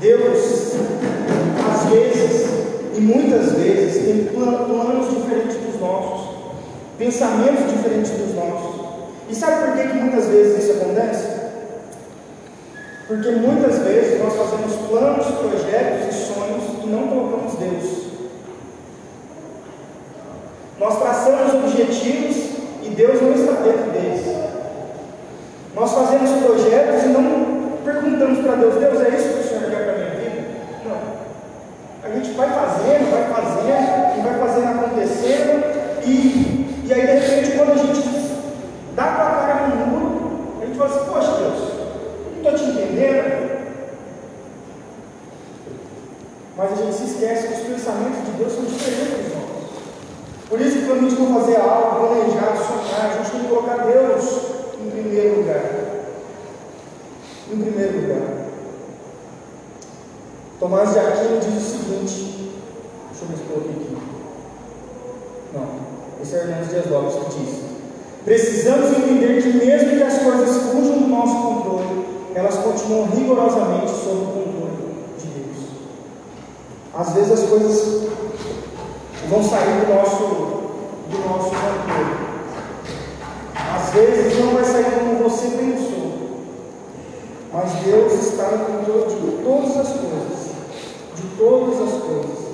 Deus, 0.00 0.72
às 1.72 1.90
vezes, 1.90 2.46
e 2.94 3.00
muitas 3.00 3.52
vezes, 3.52 4.04
tem 4.04 4.24
planos 4.24 5.10
diferentes 5.10 5.56
dos 5.56 5.80
nossos 5.80 6.36
pensamentos 6.98 7.70
diferentes 7.70 8.10
dos 8.12 8.34
nossos. 8.34 8.86
E 9.28 9.34
sabe 9.34 9.66
por 9.66 9.76
que, 9.76 9.88
que 9.88 9.96
muitas 9.96 10.26
vezes 10.26 10.64
isso 10.64 10.72
acontece? 10.80 11.28
Porque 13.06 13.30
muitas 13.30 13.78
vezes 13.78 14.20
nós 14.20 14.34
fazemos 14.34 14.74
planos, 14.88 15.26
projetos 15.26 16.14
e 16.14 16.26
sonhos 16.26 16.84
e 16.84 16.86
não 16.88 17.08
colocamos 17.08 17.54
Deus. 17.54 18.06
Nós 20.78 20.98
traçamos 20.98 21.54
objetivos 21.54 22.36
e 22.82 22.88
Deus 22.90 23.20
não. 23.22 23.35
Nós 25.86 25.94
fazemos 25.94 26.30
projetos 26.42 27.04
e 27.04 27.08
não 27.08 27.78
perguntamos 27.84 28.40
para 28.40 28.56
Deus, 28.56 28.74
Deus, 28.74 29.00
é 29.02 29.16
isso 29.16 29.28
que 29.28 29.38
o 29.38 29.48
Senhor 29.48 29.70
quer 29.70 29.84
para 29.84 29.92
a 29.92 29.96
minha 29.96 30.10
vida? 30.10 30.48
Não. 30.84 30.98
A 32.02 32.12
gente 32.12 32.32
vai 32.32 32.48
fazendo, 32.48 33.10
vai 33.12 33.32
fazendo, 33.32 34.18
e 34.18 34.20
vai 34.20 34.38
fazendo 34.40 34.80
acontecendo, 34.80 36.02
e 36.04 36.66
e 36.86 36.92
aí, 36.92 37.00
de 37.00 37.12
repente, 37.14 37.56
quando 37.56 37.72
a 37.72 37.76
gente 37.76 38.00
dá 38.94 39.04
com 39.04 39.22
a 39.22 39.46
cara 39.46 39.66
no 39.68 39.86
muro, 39.86 40.40
a 40.62 40.66
gente 40.66 40.78
fala 40.78 40.90
assim: 40.90 41.10
Poxa, 41.10 41.32
Deus, 41.38 41.58
não 42.32 42.36
estou 42.36 42.52
te 42.54 42.64
entendendo. 42.64 43.56
Mas 46.56 46.72
a 46.72 46.76
gente 46.76 46.94
se 46.96 47.04
esquece 47.04 47.48
que 47.48 47.54
os 47.54 47.60
pensamentos 47.60 48.24
de 48.24 48.30
Deus 48.38 48.52
são 48.52 48.64
diferentes 48.64 49.24
dos 49.24 49.34
nossos. 49.34 49.78
Por 50.48 50.60
isso 50.60 50.78
que 50.78 50.86
quando 50.86 50.98
a 50.98 51.02
gente 51.02 51.16
for 51.16 51.40
fazer 51.40 51.56
algo, 51.56 52.06
planejar, 52.06 52.56
sonhar, 52.56 53.10
a 53.10 53.16
gente 53.18 53.30
tem 53.30 53.40
que 53.40 53.48
colocar 53.48 53.76
Deus 53.86 54.56
em 54.80 54.90
primeiro 54.90 55.40
lugar. 55.40 55.62
Em 57.52 57.58
primeiro 57.58 58.00
lugar. 58.00 58.46
Tomás 60.60 60.92
de 60.92 60.98
Aquino 61.00 61.40
diz 61.40 61.56
o 61.56 61.78
seguinte, 61.78 62.52
deixa 63.10 63.24
eu 63.24 63.28
ver 63.28 63.36
se 63.36 63.42
coloquei 63.42 63.72
aqui. 63.72 63.96
Não. 65.52 65.96
Esse 66.22 66.34
é 66.34 66.38
Hernandes 66.38 66.70
Dias 66.70 66.86
Lopes 66.90 67.14
que 67.14 67.38
diz: 67.38 67.60
Precisamos 68.24 68.90
entender 68.90 69.42
que, 69.42 69.52
mesmo 69.52 69.90
que 69.90 70.02
as 70.02 70.18
coisas 70.18 70.62
fujam 70.70 70.98
do 70.98 71.08
nosso 71.08 71.34
controle, 71.42 72.06
elas 72.34 72.56
continuam 72.56 73.08
rigorosamente 73.10 73.92
sob 74.06 74.22
o 74.22 74.26
controle 74.26 74.76
de 75.18 75.26
Deus. 75.26 75.56
Às 76.94 77.12
vezes 77.12 77.32
as 77.32 77.48
coisas 77.48 78.08
vão 79.28 79.42
sair 79.42 79.84
do 79.84 79.94
nosso, 79.94 80.24
do 81.10 81.28
nosso 81.28 81.50
controle. 81.50 82.26
Às 83.54 83.90
vezes 83.90 84.38
não 84.38 84.54
vai 84.54 84.64
sair 84.64 84.84
como 84.84 85.28
você 85.28 85.48
pensou. 85.48 86.06
Mas 87.52 87.72
Deus 87.84 88.12
está 88.12 88.48
no 88.50 88.64
controle 88.66 89.06
de 89.06 89.42
todas 89.42 89.76
as 89.76 89.88
coisas. 89.88 90.46
De 91.16 91.22
todas 91.38 91.80
as 91.80 92.02
coisas. 92.02 92.46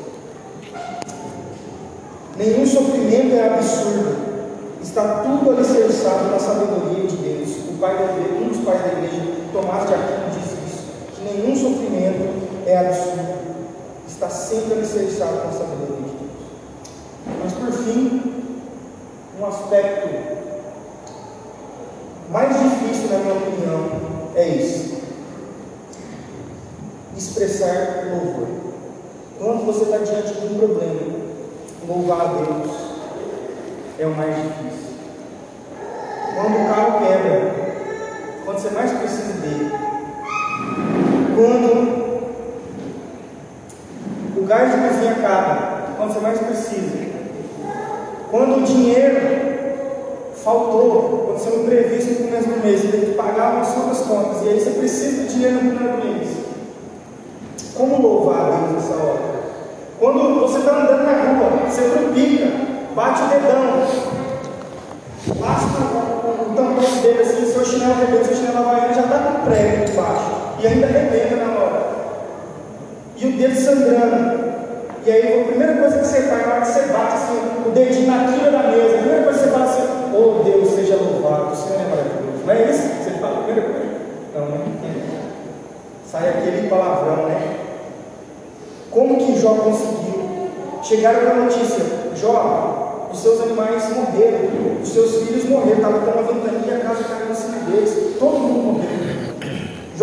Nenhum 2.37 2.67
sofrimento 2.67 3.35
é 3.35 3.55
absurdo. 3.55 4.33
Está 4.83 5.23
tudo 5.23 5.51
alicerçado 5.51 6.31
na 6.31 6.38
sabedoria 6.38 7.07
de 7.07 7.17
Deus. 7.17 7.51
O 7.69 7.79
pai 7.79 7.97
da 7.97 8.05
igreja, 8.05 8.35
um 8.41 8.49
dos 8.49 8.59
pais 8.59 8.81
da 8.81 8.88
igreja, 8.88 9.43
Tomás 9.53 9.87
de 9.87 9.95
Aquino, 9.95 10.22
nenhum 11.25 11.55
sofrimento 11.57 12.67
é 12.67 12.79
absurdo. 12.79 13.43
Está 14.07 14.29
sempre 14.29 14.75
alicerçado 14.75 15.37
na 15.37 15.53
sabedoria 15.53 15.97
de 15.97 16.03
Deus. 16.03 16.33
Mas 17.43 17.53
por 17.53 17.73
fim, 17.73 18.45
um 19.41 19.47
aspecto 19.47 20.09
mais 22.31 22.49
difícil, 22.59 23.09
na 23.11 23.19
minha 23.19 23.35
opinião, 23.35 24.31
é 24.35 24.49
isso: 24.49 25.03
expressar 27.17 28.07
louvor. 28.11 28.49
Quando 29.39 29.67
você 29.67 29.85
está 29.85 29.99
diante 29.99 30.35
de 30.35 30.47
um 30.47 30.59
problema, 30.59 31.23
louvar 31.89 32.21
a 32.21 32.33
Deus 32.35 32.93
é 33.99 34.07
o 34.07 34.11
mais 34.11 34.35
difícil. 34.35 34.93
Quando 36.35 36.55
o 36.55 36.69
carro 36.69 36.99
quebra, 37.01 37.55
quando 38.45 38.59
você 38.59 38.71
mais 38.71 38.93
precisa 38.93 39.33
dele, 39.35 39.73
quando 41.35 42.03
o 44.37 44.45
gás 44.47 44.73
de 44.73 44.88
cozinha 44.88 45.12
acaba, 45.12 45.83
quando 45.97 46.12
você 46.12 46.21
mais 46.21 46.38
precisa, 46.38 47.12
quando 48.31 48.59
o 48.59 48.62
dinheiro 48.62 49.42
faltou, 50.42 51.25
aconteceu 51.25 51.61
um 51.61 51.62
imprevisto 51.64 52.23
no 52.23 52.31
mesmo 52.31 52.57
mês, 52.64 52.81
você 52.81 52.88
tem 52.88 53.01
que 53.01 53.14
pagar 53.14 53.55
uma 53.55 53.64
só 53.64 53.83
contas, 54.09 54.42
e 54.42 54.49
aí 54.49 54.61
você 54.61 54.71
precisa 54.71 55.23
de 55.25 55.35
dinheiro 55.35 55.62
no 55.62 55.71
do 55.73 56.05
mês. 56.05 56.29
Como 57.75 58.03
louvar 58.03 58.40
a 58.40 58.51
Deus 58.51 58.73
nessa 58.73 58.95
hora? 59.03 59.33
Quando 59.99 60.40
você 60.40 60.59
está 60.59 60.73
andando 60.73 61.05
na 61.05 61.12
rua, 61.12 61.68
você 61.68 61.83
tropica, 61.83 62.49
bate 62.95 63.23
o 63.23 63.27
dedão, 63.29 63.87
lasca 65.40 65.66
o, 65.79 66.55
tampão 66.55 66.75
do 66.75 67.03
dedo 67.03 67.21
assim, 67.21 67.47
seu 67.47 67.64
chinelo 67.64 67.92
arrebenta, 67.92 68.25
seu 68.25 68.37
chinelo 68.37 68.59
havaiano 68.59 68.95
já 68.95 69.03
está 69.03 69.18
com 69.18 69.47
prego 69.47 69.90
embaixo, 69.90 70.31
e 70.62 70.66
ainda 70.66 70.87
arrebenta 70.87 71.37
na 71.37 71.59
hora. 71.59 71.92
E 73.16 73.27
o 73.27 73.33
dedo 73.33 73.57
sangrando. 73.57 74.53
E 75.05 75.11
aí 75.11 75.40
a 75.40 75.44
primeira 75.44 75.75
coisa 75.75 75.98
que 75.98 76.07
você 76.07 76.22
faz, 76.22 76.46
na 76.46 76.55
hora 76.55 76.61
que 76.61 76.68
você 76.68 76.83
bate 76.92 77.14
assim, 77.14 77.38
o 77.66 77.70
dedinho 77.70 78.07
na 78.07 78.33
quina 78.33 78.51
da 78.53 78.70
mesa, 78.70 78.94
a 78.94 78.98
primeira 78.98 79.25
coisa 79.25 79.38
que 79.38 79.44
você 79.44 79.51
fala 79.51 79.64
assim, 79.64 79.83
oh 80.14 80.42
Deus 80.44 80.70
seja 80.70 80.96
louvado, 80.96 81.53
o 81.53 81.57
Senhor 81.57 81.81
é 81.81 81.88
maravilhoso. 81.90 82.46
Não 82.46 82.55
é 82.55 82.70
isso 82.70 82.83
você 83.03 83.11
fala 83.18 83.40
a 83.40 83.42
primeira 83.42 83.68
coisa? 83.68 83.92
Não, 84.35 84.40
não 84.46 84.66
entendo. 84.66 85.03
Sai 86.07 86.29
aquele 86.29 86.68
palavrão, 86.68 87.27
né? 87.27 87.57
Como 88.92 89.16
que 89.16 89.40
Jó 89.40 89.55
conseguiu? 89.55 90.48
Chegaram 90.83 91.20
com 91.25 91.31
a 91.31 91.44
notícia: 91.44 91.85
Jó, 92.14 93.09
os 93.12 93.18
seus 93.20 93.40
animais 93.40 93.88
morreram, 93.96 94.81
os 94.81 94.88
seus 94.88 95.22
filhos 95.22 95.44
morreram, 95.48 95.79
estava 95.79 95.98
com 95.98 96.11
uma 96.11 96.22
ventania 96.22 96.75
e 96.75 96.75
a 96.75 96.85
casa 96.85 97.05
caiu 97.05 97.31
em 97.31 97.35
cima 97.35 97.59
deles, 97.70 98.16
todo 98.18 98.38
mundo 98.38 98.72
morreu. 98.75 99.12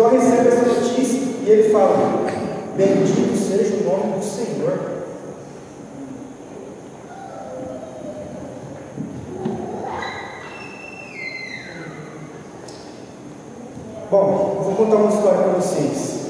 Jó 0.00 0.08
recebe 0.08 0.48
essa 0.48 0.64
notícia 0.64 1.20
e 1.44 1.50
ele 1.50 1.68
fala: 1.68 2.24
Bendito 2.74 3.36
seja 3.36 3.76
o 3.76 3.84
nome 3.84 4.16
do 4.16 4.24
Senhor. 4.24 4.78
Bom, 14.10 14.62
vou 14.64 14.74
contar 14.74 14.96
uma 14.96 15.10
história 15.10 15.42
para 15.42 15.52
vocês. 15.52 16.20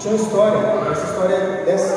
Tinha 0.00 0.14
uma 0.14 0.20
história, 0.20 0.90
essa 0.90 1.06
história 1.06 1.34
é 1.34 1.64
dessa. 1.66 1.94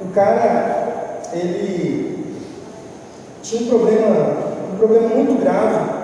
O 0.00 0.12
cara, 0.12 1.20
ele 1.32 2.36
tinha 3.44 3.62
um 3.62 3.68
problema, 3.68 4.36
um 4.72 4.76
problema 4.76 5.08
muito 5.10 5.40
grave 5.40 5.97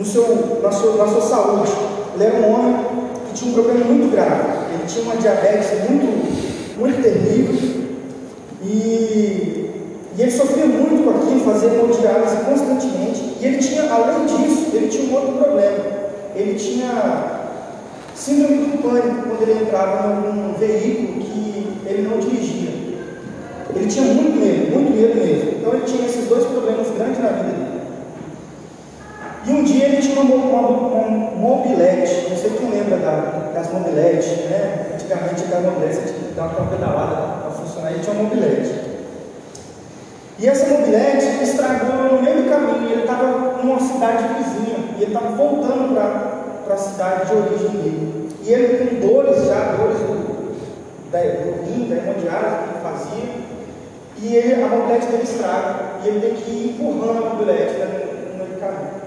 no 0.00 0.04
seu, 0.04 0.60
na, 0.60 0.72
sua, 0.72 0.96
na 0.96 1.06
sua 1.06 1.20
saúde. 1.20 1.70
Ele 2.14 2.24
era 2.24 2.36
um 2.36 2.52
homem 2.52 2.84
que 3.28 3.34
tinha 3.34 3.52
um 3.52 3.54
problema 3.54 3.84
muito 3.84 4.10
grave. 4.10 4.74
Ele 4.74 4.82
tinha 4.88 5.04
uma 5.04 5.16
diabetes 5.16 5.68
muito, 5.88 6.78
muito 6.80 7.00
terrível. 7.00 7.84
E, 8.64 9.70
e 10.18 10.22
ele 10.22 10.30
sofria 10.32 10.66
muito 10.66 11.04
com 11.04 11.10
aquilo, 11.10 11.52
fazia 11.52 11.68
hemodiálise 11.68 12.36
constantemente. 12.38 13.36
E 13.40 13.46
ele 13.46 13.58
tinha, 13.58 13.92
além 13.92 14.26
disso, 14.26 14.66
ele 14.74 14.88
tinha 14.88 15.08
um 15.08 15.14
outro 15.14 15.32
problema 15.34 16.00
ele 16.34 16.54
tinha 16.54 17.40
síndrome 18.14 18.64
do 18.66 18.82
pânico 18.82 19.28
quando 19.28 19.42
ele 19.42 19.62
entrava 19.62 20.06
em 20.06 20.16
algum 20.16 20.54
veículo 20.54 21.20
que 21.20 21.68
ele 21.86 22.08
não 22.08 22.18
dirigia. 22.18 22.70
Ele 23.74 23.86
tinha 23.86 24.04
muito 24.06 24.38
medo, 24.38 24.72
muito 24.72 24.92
medo 24.92 25.14
mesmo. 25.16 25.50
Então 25.58 25.74
ele 25.74 25.84
tinha 25.84 26.06
esses 26.06 26.26
dois 26.28 26.44
problemas 26.44 26.88
grandes 26.90 27.18
na 27.20 27.28
vida 27.28 27.50
dele. 27.50 27.69
Dia 29.70 29.84
ele 29.84 30.02
tinha 30.02 30.20
uma, 30.20 30.34
uma, 30.34 30.68
uma 30.68 31.30
mobilete, 31.30 32.26
não 32.28 32.36
sei 32.36 32.50
quem 32.50 32.70
lembra 32.70 32.96
da, 32.96 33.50
das 33.54 33.72
mobiletes, 33.72 34.26
né? 34.50 34.90
Antigamente 34.94 35.44
da 35.44 35.60
mobilete, 35.60 35.94
você 35.94 36.12
tinha 36.12 36.28
que 36.28 36.34
dar 36.34 36.46
uma 36.46 36.70
pedalada 36.70 37.42
para 37.42 37.50
funcionar, 37.52 37.92
ele 37.92 38.00
tinha 38.00 38.14
uma 38.14 38.24
mobilete. 38.24 38.90
E 40.40 40.48
essa 40.48 40.66
mobilete 40.74 41.42
estragou 41.42 42.12
no 42.12 42.22
meio 42.22 42.42
do 42.42 42.50
caminho, 42.50 42.90
ele 42.90 43.02
estava 43.02 43.62
numa 43.62 43.78
cidade 43.78 44.24
vizinha, 44.34 44.78
e 44.98 45.02
ele 45.02 45.14
estava 45.14 45.36
voltando 45.36 45.94
para 45.94 46.74
a 46.74 46.78
cidade 46.78 47.26
de 47.26 47.34
origem 47.36 47.68
dele. 47.68 48.30
E 48.42 48.52
ele 48.52 49.00
com 49.00 49.06
dores 49.06 49.44
já, 49.44 49.76
dores 49.76 49.98
do, 49.98 50.54
da, 51.12 51.18
do 51.20 51.62
rim, 51.64 51.88
da 51.88 51.96
hemodiálise 51.96 52.56
que 52.56 52.70
ele 52.70 52.82
fazia, 52.82 53.40
e 54.22 54.34
ele, 54.34 54.62
a 54.62 54.68
mobilete 54.68 55.06
dele 55.06 55.22
estraga, 55.22 55.76
e 56.02 56.08
ele 56.08 56.20
tem 56.20 56.34
que 56.34 56.50
ir 56.50 56.70
empurrando 56.70 57.18
a 57.18 57.30
mobilete 57.30 57.74
né, 57.74 58.06
no 58.32 58.38
meio 58.38 58.54
do 58.54 58.60
caminho. 58.60 59.00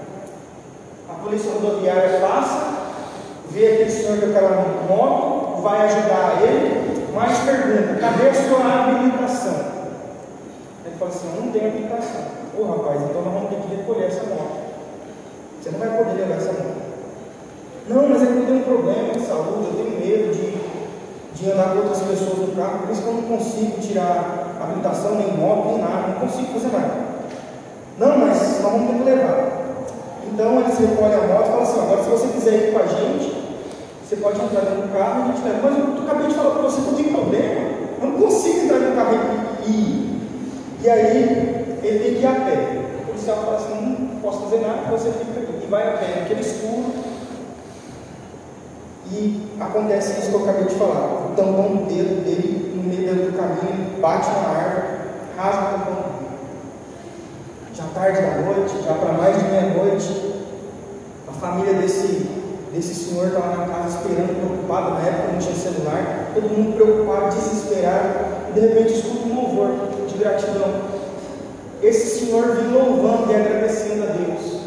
A 1.08 1.13
polícia 1.24 1.50
rodoviária 1.52 2.20
passa, 2.20 2.74
vê 3.50 3.66
aquele 3.66 3.90
senhor 3.90 4.18
com 4.20 4.26
aquela 4.26 4.64
moto, 4.88 5.62
vai 5.62 5.86
ajudar 5.86 6.42
ele, 6.42 7.06
mas 7.14 7.38
pergunta, 7.38 7.98
cadê 8.00 8.28
a 8.28 8.34
sua 8.34 8.82
habilitação? 8.82 9.74
Ele 10.84 10.96
fala 10.98 11.10
assim, 11.10 11.40
não 11.40 11.50
tenho 11.50 11.68
habilitação. 11.68 12.20
Ô 12.58 12.64
rapaz, 12.64 13.00
então 13.02 13.22
nós 13.22 13.32
vamos 13.32 13.48
ter 13.50 13.56
que 13.56 13.74
recolher 13.74 14.06
essa 14.06 14.24
moto. 14.24 14.64
Você 15.60 15.70
não 15.70 15.78
vai 15.78 15.88
poder 15.88 16.12
levar 16.12 16.36
essa 16.36 16.52
moto. 16.52 16.84
Não, 17.88 18.08
mas 18.08 18.22
é 18.22 18.26
que 18.26 18.32
eu 18.32 18.46
tenho 18.46 18.58
um 18.58 18.62
problema 18.62 19.12
de 19.12 19.20
saúde, 19.20 19.68
eu 19.68 19.84
tenho 19.84 20.00
medo 20.00 20.34
de, 20.34 20.54
de 21.34 21.50
andar 21.50 21.70
com 21.70 21.78
outras 21.78 22.02
pessoas 22.02 22.38
no 22.38 22.56
carro, 22.56 22.78
por 22.80 22.90
isso 22.90 23.02
que 23.02 23.08
eu 23.08 23.14
não 23.14 23.22
consigo 23.22 23.80
tirar 23.80 24.56
habilitação, 24.60 25.16
nem 25.16 25.32
moto, 25.32 25.68
nem 25.68 25.78
nada, 25.78 26.08
não 26.08 26.20
consigo 26.20 26.52
fazer 26.52 26.76
nada. 26.76 27.04
Não, 27.98 28.18
mas 28.18 28.60
nós 28.60 28.72
vamos 28.72 28.90
ter 28.90 28.98
que 28.98 29.10
levar. 29.10 29.63
Então 30.34 30.60
eles 30.60 30.76
recolhem 30.76 31.14
a 31.14 31.26
moto 31.28 31.46
e 31.46 31.48
falam 31.48 31.62
assim, 31.62 31.80
agora 31.80 32.02
se 32.02 32.10
você 32.10 32.26
quiser 32.26 32.54
ir 32.54 32.72
com 32.72 32.80
a 32.80 32.86
gente, 32.86 33.32
você 34.02 34.16
pode 34.16 34.40
entrar 34.40 34.62
dentro 34.62 34.82
do 34.82 34.92
carro 34.92 35.20
e 35.20 35.22
a 35.22 35.26
gente 35.26 35.44
leva. 35.44 35.60
Mas 35.62 35.78
eu 35.78 36.02
acabei 36.02 36.26
de 36.26 36.34
falar 36.34 36.50
para 36.50 36.62
você 36.62 36.82
que 36.82 36.88
eu 36.88 36.94
tenho 36.94 37.12
problema. 37.12 37.60
Eu 38.02 38.08
não 38.08 38.18
consigo 38.20 38.64
entrar 38.64 38.78
do 38.78 38.96
carro 38.96 39.14
e 39.64 39.70
ir. 39.70 40.20
E 40.82 40.90
aí 40.90 41.78
ele 41.84 41.98
tem 42.00 42.14
que 42.14 42.20
ir 42.20 42.26
a 42.26 42.32
pé. 42.32 42.82
O 42.98 43.06
policial 43.06 43.36
fala 43.44 43.56
assim, 43.58 43.96
não 44.10 44.20
posso 44.20 44.40
fazer 44.40 44.58
nada, 44.58 44.90
você 44.90 45.12
fica 45.12 45.38
aqui. 45.38 45.64
E 45.64 45.66
vai 45.70 45.88
a 45.88 45.98
pé, 45.98 46.18
naquele 46.18 46.40
escuro. 46.40 46.92
E 49.12 49.50
acontece 49.60 50.18
isso 50.18 50.30
que 50.30 50.34
eu 50.34 50.42
acabei 50.42 50.64
de 50.64 50.74
falar. 50.74 51.30
O 51.30 51.36
tampão 51.36 51.76
do 51.76 51.86
dedo 51.86 52.24
dele 52.24 52.72
no 52.74 52.82
meio 52.82 53.30
do 53.30 53.36
caminho, 53.36 54.00
bate 54.00 54.28
na 54.30 54.48
árvore, 54.48 54.86
rasga 55.36 55.62
o 55.62 55.78
tampão. 55.78 56.14
Já 57.74 57.84
tarde 57.92 58.20
da 58.22 58.36
noite, 58.36 58.84
já 58.84 58.94
para 58.94 59.12
mais 59.14 59.36
de 59.36 59.44
meia-noite, 59.50 60.23
a 61.34 61.40
família 61.40 61.74
desse, 61.74 62.26
desse 62.72 62.94
senhor 62.94 63.28
estava 63.28 63.56
na 63.56 63.66
casa 63.66 63.98
esperando, 63.98 64.36
preocupado, 64.36 64.94
na 64.94 65.00
época 65.00 65.32
não 65.32 65.38
tinha 65.38 65.54
celular, 65.54 66.30
todo 66.34 66.48
mundo 66.48 66.76
preocupado, 66.76 67.34
desesperado, 67.34 68.18
e 68.50 68.52
de 68.52 68.60
repente 68.60 68.94
escuta 68.94 69.26
um 69.26 69.34
louvor 69.34 69.70
de 70.06 70.18
gratidão. 70.18 70.94
Esse 71.82 72.20
senhor 72.20 72.56
vinha 72.56 72.82
louvando 72.82 73.30
e 73.30 73.34
agradecendo 73.34 74.04
a 74.04 74.06
Deus. 74.06 74.64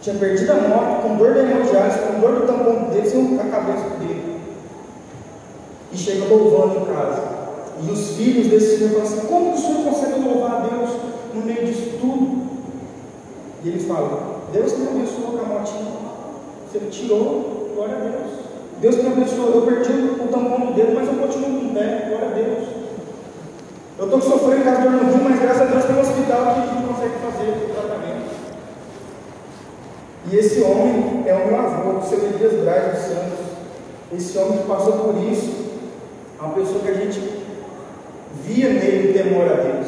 Tinha 0.00 0.16
perdido 0.16 0.50
a 0.52 0.54
moto, 0.54 1.02
com 1.02 1.16
dor 1.16 1.34
da 1.34 1.42
hemodiálise, 1.42 1.98
com 1.98 2.20
dor 2.20 2.40
do 2.40 2.46
tampão 2.46 2.84
dele, 2.84 3.08
sem 3.08 3.38
a 3.38 3.44
cabeça 3.44 3.90
dele. 4.00 4.40
E 5.92 5.96
chega 5.96 6.24
louvando 6.24 6.80
em 6.80 6.84
casa. 6.86 7.22
E 7.82 7.90
os 7.90 8.16
filhos 8.16 8.48
desse 8.48 8.78
senhor 8.78 8.90
falam 8.90 9.06
assim: 9.06 9.26
Como 9.26 9.52
o 9.52 9.58
senhor 9.58 9.84
consegue 9.84 10.20
louvar 10.20 10.52
a 10.52 10.60
Deus 10.60 10.90
no 11.34 11.42
meio 11.42 11.66
disso 11.66 11.98
tudo? 12.00 12.50
E 13.62 13.68
ele 13.68 13.80
fala: 13.80 14.29
Deus 14.52 14.72
te 14.72 14.82
abençoou 14.82 15.38
com 15.38 15.44
a 15.44 15.58
motinha. 15.58 15.92
Você 16.66 16.78
tirou, 16.90 17.72
glória 17.74 17.96
a 17.96 17.98
Deus. 17.98 18.40
Deus 18.80 18.96
me 18.96 19.12
abençoou, 19.12 19.54
eu 19.54 19.62
perdi 19.62 19.92
o 19.92 20.28
tampão 20.28 20.66
do 20.66 20.74
dedo, 20.74 20.94
mas 20.94 21.08
eu 21.08 21.14
continuo 21.14 21.60
com 21.60 21.74
pé, 21.74 22.06
glória 22.08 22.28
a 22.28 22.32
Deus. 22.32 22.68
Eu 23.98 24.04
estou 24.06 24.20
sofrendo 24.20 24.64
com 24.64 24.70
a 24.70 24.74
dor 24.74 24.92
no 24.92 25.12
rim, 25.12 25.22
mas 25.22 25.40
graças 25.40 25.62
a 25.62 25.64
Deus 25.66 25.84
tem 25.84 25.96
um 25.96 26.00
hospital 26.00 26.42
que 26.42 26.48
a 26.48 26.66
gente 26.66 26.86
consegue 26.86 27.14
fazer 27.18 27.50
o 27.50 27.74
tratamento. 27.74 28.30
E 30.30 30.36
esse 30.36 30.62
homem 30.62 31.24
é 31.26 31.34
o 31.34 31.46
meu 31.46 31.58
avô, 31.58 31.98
o 31.98 32.02
seu 32.02 32.18
Elias 32.18 32.64
Braz 32.64 32.92
dos 32.92 33.02
Santos. 33.02 33.38
Esse 34.12 34.38
homem 34.38 34.58
que 34.58 34.66
passou 34.66 34.92
por 34.94 35.14
isso, 35.30 35.52
é 36.38 36.42
uma 36.42 36.54
pessoa 36.54 36.80
que 36.80 36.88
a 36.88 36.94
gente 36.94 37.20
via 38.44 38.70
nele 38.70 39.10
o 39.10 39.12
temor 39.12 39.52
a 39.52 39.54
Deus. 39.54 39.86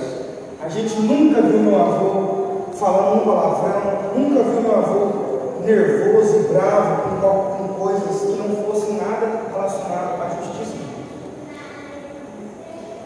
A 0.62 0.68
gente 0.68 1.00
nunca 1.00 1.40
viu 1.40 1.60
meu 1.60 1.80
avô 1.80 2.41
falando 2.74 3.22
um 3.22 3.24
palavrão, 3.24 4.12
nunca 4.16 4.42
viu 4.42 4.62
meu 4.62 4.76
avô 4.76 5.22
nervoso 5.64 6.36
e 6.36 6.52
bravo 6.52 7.02
com, 7.20 7.56
com 7.56 7.74
coisas 7.74 8.20
que 8.20 8.32
não 8.32 8.64
fossem 8.64 8.96
nada 8.96 9.42
relacionado 9.52 10.22
à 10.22 10.28
justiça. 10.28 10.76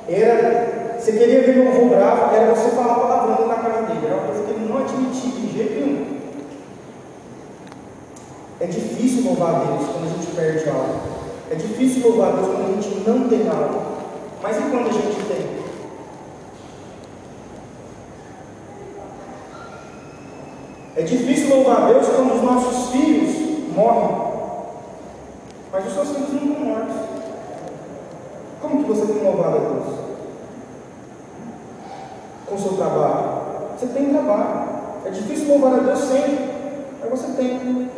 Era, 0.08 0.96
você 0.98 1.12
queria 1.12 1.42
ver 1.42 1.56
meu 1.56 1.68
avô 1.68 1.86
bravo, 1.86 2.34
era 2.34 2.54
você 2.54 2.70
falar 2.70 2.94
palavrão 2.94 3.48
na 3.48 3.56
cara 3.56 3.82
dele, 3.82 4.06
era 4.06 4.16
uma 4.16 4.26
coisa 4.26 4.42
que 4.44 4.50
ele 4.50 4.68
não 4.68 4.78
admitia 4.78 5.30
de 5.30 5.52
jeito 5.52 5.80
nenhum. 5.80 6.16
É 8.60 8.66
difícil 8.66 9.24
louvar 9.24 9.54
a 9.54 9.58
Deus 9.58 9.90
quando 9.90 10.04
a 10.04 10.14
gente 10.14 10.34
perde 10.34 10.68
algo. 10.70 11.00
É 11.50 11.54
difícil 11.54 12.08
louvar 12.08 12.30
a 12.30 12.36
Deus 12.36 12.46
quando 12.46 12.64
a 12.64 12.80
gente 12.80 13.08
não 13.08 13.28
tem 13.28 13.48
algo. 13.48 13.82
Mas 14.42 14.56
e 14.56 14.60
quando 14.62 14.88
a 14.88 14.92
gente 14.92 15.24
tem? 15.28 15.55
É 20.96 21.02
difícil 21.02 21.54
louvar 21.54 21.82
a 21.82 21.92
Deus 21.92 22.08
quando 22.08 22.34
os 22.34 22.42
nossos 22.42 22.90
filhos 22.90 23.68
morrem. 23.74 24.16
Mas 25.70 25.86
os 25.86 25.92
seus 25.92 26.08
filhos 26.08 26.32
não 26.32 26.52
estão 26.52 26.64
mortos. 26.64 26.96
Como 28.62 28.82
que 28.82 28.88
você 28.88 29.12
tem 29.12 29.22
louvado 29.22 29.56
a 29.56 29.60
Deus? 29.60 29.84
Com 32.46 32.54
o 32.54 32.58
seu 32.58 32.72
trabalho. 32.78 33.28
Você 33.78 33.86
tem 33.88 34.08
trabalho. 34.08 34.68
É 35.04 35.10
difícil 35.10 35.48
louvar 35.48 35.74
a 35.74 35.82
Deus 35.82 35.98
sempre. 35.98 36.50
Mas 37.00 37.10
você 37.10 37.32
tem. 37.36 37.90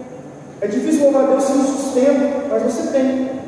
É 0.61 0.67
difícil 0.67 1.05
louvar 1.05 1.23
a 1.23 1.27
Deus 1.29 1.45
sem 1.45 1.63
sustento, 1.63 2.49
mas 2.51 2.63
você 2.65 2.91
tem. 2.91 3.39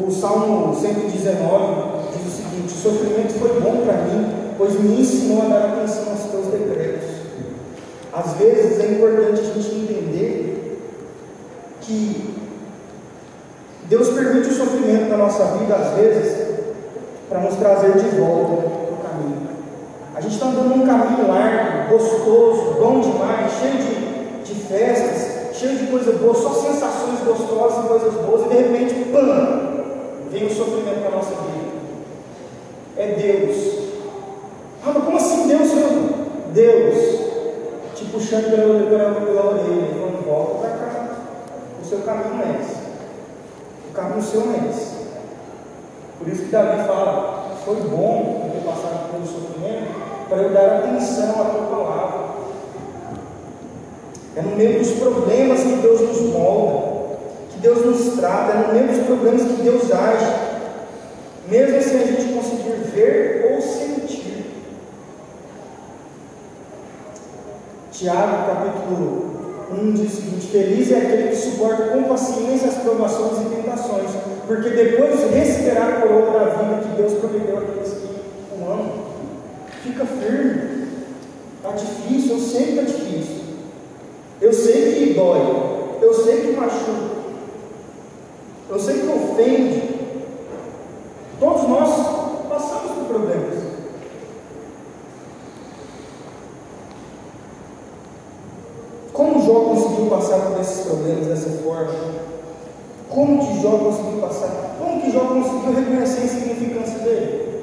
O 0.00 0.10
Salmo 0.12 0.76
119 0.76 2.08
diz 2.12 2.26
o 2.26 2.30
seguinte: 2.30 2.66
O 2.66 2.76
sofrimento 2.76 3.32
foi 3.32 3.60
bom 3.60 3.84
para 3.84 3.94
mim, 4.04 4.37
pois 4.58 4.78
me 4.78 5.00
ensinou 5.00 5.42
a 5.42 5.48
dar 5.48 5.64
atenção 5.68 6.10
aos 6.10 6.24
teus 6.24 6.46
decretos. 6.46 7.08
Às 8.12 8.32
vezes 8.32 8.80
é 8.80 8.92
importante 8.92 9.40
a 9.40 9.44
gente 9.44 9.74
entender 9.74 10.78
que 11.80 12.34
Deus 13.84 14.08
permite 14.08 14.48
o 14.48 14.52
sofrimento 14.52 15.08
na 15.08 15.16
nossa 15.16 15.44
vida, 15.58 15.74
às 15.76 15.94
vezes, 15.94 16.48
para 17.28 17.40
nos 17.40 17.54
trazer 17.54 17.92
de 17.92 18.16
volta 18.16 18.66
o 18.66 18.98
caminho. 19.02 19.48
A 20.14 20.20
gente 20.20 20.34
está 20.34 20.46
andando 20.46 20.76
num 20.76 20.86
caminho 20.86 21.28
largo, 21.28 21.90
gostoso, 21.90 22.74
bom 22.80 23.00
demais, 23.00 23.52
cheio 23.52 23.78
de, 23.78 24.42
de 24.42 24.60
festas, 24.60 25.56
cheio 25.56 25.78
de 25.78 25.86
coisas 25.86 26.16
boas, 26.16 26.38
só 26.38 26.52
sensações 26.52 27.20
gostosas 27.24 27.84
e 27.84 27.88
coisas 27.88 28.14
boas, 28.14 28.46
e 28.46 28.48
de 28.48 28.54
repente, 28.56 28.94
pam, 29.12 29.84
vem 30.32 30.46
o 30.46 30.50
sofrimento 30.50 31.00
para 31.00 31.12
a 31.12 31.16
nossa 31.16 31.30
vida. 31.30 31.68
É 32.96 33.06
Deus. 33.12 33.77
Como 35.48 35.62
assim 35.62 36.10
Deus? 36.52 36.94
Deus 36.94 37.18
te 37.94 38.04
puxando 38.06 38.50
pela, 38.50 38.86
pela, 38.86 39.20
pela 39.20 39.46
orelha, 39.46 39.94
falando, 39.94 40.24
volta 40.26 40.58
para 40.58 40.76
cá. 40.76 41.08
O 41.82 41.86
seu 41.86 42.00
caminho 42.00 42.42
é 42.42 42.60
esse. 42.60 42.76
O 43.88 43.94
caminho 43.94 44.22
seu 44.22 44.42
é 44.42 44.68
esse. 44.68 44.98
Por 46.18 46.28
isso 46.28 46.44
que 46.44 46.50
Davi 46.50 46.86
fala, 46.86 47.56
foi 47.64 47.76
bom 47.76 48.50
ter 48.52 48.60
passado 48.60 49.10
pelo 49.10 49.26
sofrimento, 49.26 49.88
para 50.28 50.38
eu 50.38 50.50
dar 50.50 50.76
atenção 50.78 51.30
à 51.30 51.44
tua 51.44 51.76
palavra. 51.76 52.28
É 54.36 54.42
no 54.42 54.54
meio 54.54 54.78
dos 54.78 54.90
problemas 54.92 55.60
que 55.60 55.76
Deus 55.76 56.00
nos 56.02 56.20
molda, 56.30 57.16
que 57.50 57.58
Deus 57.60 57.86
nos 57.86 58.16
trata, 58.18 58.52
é 58.52 58.66
no 58.66 58.74
meio 58.74 58.88
dos 58.88 59.06
problemas 59.06 59.42
que 59.42 59.62
Deus 59.62 59.90
age, 59.90 60.32
mesmo 61.48 61.82
sem 61.82 62.02
a 62.02 62.06
gente 62.06 62.34
conseguir 62.34 62.76
ver 62.92 63.52
ou 63.54 63.60
sentir. 63.62 63.88
Tiago, 67.98 68.46
capítulo 68.46 69.66
1 69.72 69.92
diz 69.94 70.12
o 70.12 70.16
seguinte: 70.16 70.46
Feliz 70.46 70.92
é 70.92 70.98
aquele 70.98 71.28
que 71.30 71.36
suporta 71.36 71.88
com 71.88 72.04
paciência 72.04 72.68
as 72.68 72.76
provações 72.76 73.44
e 73.44 73.56
tentações, 73.56 74.10
porque 74.46 74.70
depois 74.70 75.28
receberá 75.32 75.88
a 75.88 76.00
coroa 76.00 76.30
da 76.30 76.44
vida 76.44 76.80
que 76.80 76.96
Deus 76.96 77.14
prometeu 77.14 77.58
àqueles 77.58 77.88
que 77.88 78.06
o 78.56 78.70
amam. 78.70 78.92
Fica 79.82 80.06
firme. 80.06 80.86
Está 81.56 81.72
difícil, 81.72 82.36
eu 82.36 82.40
sei 82.40 82.64
que 82.66 82.70
está 82.70 82.82
difícil. 82.82 83.40
Eu 84.40 84.52
sei 84.52 84.94
que 84.94 85.14
dói. 85.14 85.98
Eu 86.00 86.14
sei 86.14 86.40
que 86.42 86.52
machuca. 86.52 87.18
Eu 88.70 88.78
sei 88.78 89.00
que 89.00 89.08
ofende. 89.08 89.98
Todos 91.40 91.68
nós 91.68 91.88
passamos 92.48 92.92
por 92.92 93.04
problemas. 93.06 93.68
Como 99.18 99.37
Jó 99.48 99.60
conseguiu 99.60 100.10
passar 100.10 100.40
por 100.40 100.60
esses 100.60 100.84
problemas 100.84 101.26
dessa 101.26 101.48
forma? 101.62 101.94
Como 103.08 103.38
que 103.38 103.62
Jó 103.62 103.78
conseguiu 103.78 104.20
passar? 104.20 104.76
Como 104.78 105.00
que 105.00 105.10
Jó 105.10 105.20
conseguiu 105.20 105.74
reconhecer 105.74 106.20
a 106.20 106.24
insignificância 106.24 106.98
dele? 106.98 107.62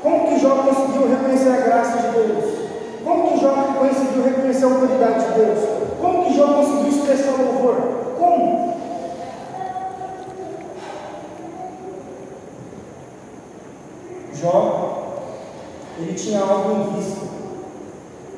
Como 0.00 0.28
que 0.28 0.38
Jó 0.38 0.50
conseguiu 0.50 1.08
reconhecer 1.08 1.48
a 1.48 1.56
graça 1.56 1.96
de 1.96 2.16
Deus? 2.16 2.44
Como 3.02 3.28
que 3.28 3.40
Jó 3.40 3.54
conseguiu 3.76 4.22
reconhecer 4.22 4.66
a 4.66 4.68
autoridade 4.68 5.24
de 5.24 5.32
Deus? 5.34 5.58
Como 6.00 6.24
que 6.26 6.36
Jó 6.36 6.46
conseguiu 6.54 6.88
expressar 6.88 7.42
louvor? 7.42 7.74
Como? 8.16 8.74
Jó, 14.32 15.02
ele 15.98 16.14
tinha 16.14 16.40
algo 16.40 16.70
em 16.70 16.96
vista. 17.00 17.13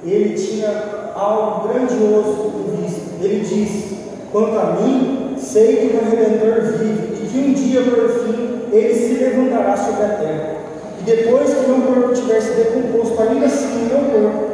Ele 0.06 0.34
tinha 0.34 1.12
algo 1.16 1.68
grandioso 1.68 2.52
em 2.58 2.82
vista. 2.82 3.00
Ele 3.20 3.40
diz: 3.40 3.96
Quanto 4.30 4.56
a 4.56 4.76
mim, 4.80 5.34
sei 5.36 5.76
que 5.76 5.86
o 5.86 5.94
meu 5.94 6.10
Redentor 6.10 6.60
vive 6.78 7.24
e 7.24 7.28
que 7.28 7.38
um 7.38 7.52
dia, 7.52 7.82
por 7.82 8.08
fim, 8.10 8.60
ele 8.72 8.94
se 8.94 9.14
levantará 9.14 9.76
sobre 9.76 10.04
a 10.04 10.08
terra. 10.08 10.56
Depois 11.04 11.52
que 11.52 11.66
meu 11.66 11.80
corpo 11.82 12.14
tiver 12.14 12.40
se 12.40 12.52
decomposto, 12.52 13.20
ainda 13.20 13.46
assim 13.46 13.88
meu 13.88 13.98
corpo, 14.10 14.46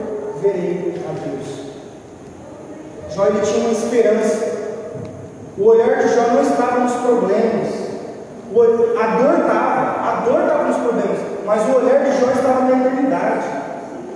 verei 0.42 0.94
a 1.06 1.12
Deus. 1.12 1.62
Jó 3.14 3.26
ele 3.26 3.40
tinha 3.40 3.60
uma 3.60 3.72
esperança. 3.72 4.52
O 5.58 5.64
olhar 5.64 5.98
de 5.98 6.14
Jó 6.14 6.28
não 6.32 6.42
estava 6.42 6.80
nos 6.80 6.92
problemas. 6.92 7.82
A 8.98 9.06
dor 9.16 9.40
estava, 9.40 10.08
a 10.08 10.24
dor 10.26 10.40
estava 10.42 10.64
nos 10.64 10.76
problemas, 10.76 11.18
mas 11.44 11.68
o 11.68 11.76
olhar 11.76 12.04
de 12.04 12.20
Jó 12.20 12.30
estava 12.30 12.60
na 12.60 12.86
eternidade. 12.86 13.61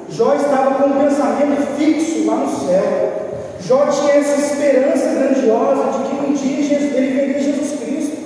Jó 0.08 0.34
estava 0.34 0.74
com 0.76 0.88
um 0.90 1.04
pensamento 1.04 1.76
fixo 1.76 2.26
lá 2.26 2.36
no 2.36 2.66
céu. 2.66 3.12
Jó 3.60 3.86
tinha 3.86 4.14
essa 4.14 4.40
esperança 4.40 5.08
grandiosa 5.14 5.98
de 5.98 6.08
que 6.08 6.26
um 6.26 6.32
dia 6.32 6.78
ele 6.78 7.20
veria 7.20 7.42
Jesus 7.42 7.80
Cristo. 7.80 8.16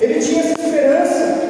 Ele 0.00 0.20
tinha 0.20 0.40
essa 0.40 0.60
esperança 0.60 1.48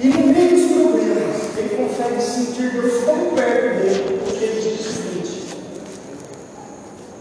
e 0.00 0.08
no 0.08 0.26
meio 0.26 0.50
dos 0.50 0.72
problemas, 0.72 1.56
ele 1.56 1.76
consegue 1.76 2.20
sentir 2.20 2.72
Deus 2.72 3.04
tão 3.04 3.34
perto 3.34 3.78
dele, 3.78 4.20
porque 4.24 4.44
ele 4.44 4.60
diz 4.60 4.80
o 4.80 4.92
seguinte: 4.92 5.56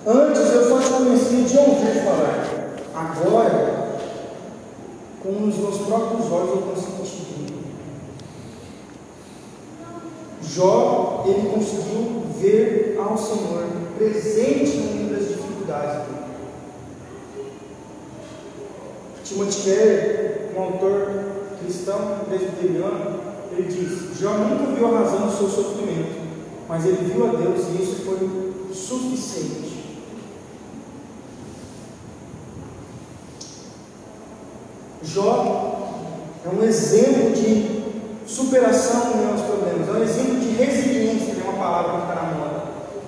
Antes 0.06 0.54
eu 0.54 0.68
só 0.68 0.80
te 0.80 0.90
conhecia 0.90 1.44
de 1.44 1.58
ouvir 1.58 2.04
falar, 2.04 2.46
agora, 2.94 4.00
com 5.22 5.48
os 5.48 5.56
meus 5.56 5.78
próprios 5.78 6.32
olhos, 6.32 6.50
eu 6.50 6.58
consigo 6.58 7.04
te 7.04 7.22
ver. 7.22 7.54
Jó, 10.56 11.24
ele 11.26 11.50
conseguiu 11.50 12.24
ver 12.40 12.96
ao 13.00 13.18
Senhor 13.18 13.66
presente 13.98 14.78
no 14.78 14.94
meio 14.94 15.10
das 15.10 15.28
dificuldades 15.30 16.06
dele. 16.06 16.24
Timothy 19.24 19.62
Keller, 19.64 20.52
um 20.56 20.62
autor 20.62 21.24
cristão 21.60 22.20
presbiteriano, 22.28 23.20
ele 23.52 23.68
diz: 23.68 24.20
Jó 24.20 24.34
nunca 24.38 24.72
viu 24.74 24.88
a 24.88 25.00
razão 25.00 25.28
do 25.28 25.36
seu 25.36 25.48
sofrimento, 25.48 26.22
mas 26.68 26.86
ele 26.86 27.12
viu 27.12 27.26
a 27.26 27.32
Deus 27.32 27.66
e 27.70 27.82
isso 27.82 28.04
foi 28.06 28.74
suficiente. 28.74 29.74
Jó 35.02 35.80
é 36.46 36.50
um 36.50 36.64
exemplo 36.64 37.32
de 37.32 37.73
superação 38.34 39.12
dos 39.12 39.16
meus 39.16 39.42
problemas, 39.42 39.88
é 39.88 39.92
um 39.92 40.04
exemplo 40.04 40.40
de 40.40 40.50
resiliência, 40.56 41.36
que 41.36 41.42
é 41.42 41.44
uma 41.44 41.64
palavra 41.64 41.92
que 41.92 42.10
está 42.10 42.16
na 42.16 42.34
moda. 42.34 42.64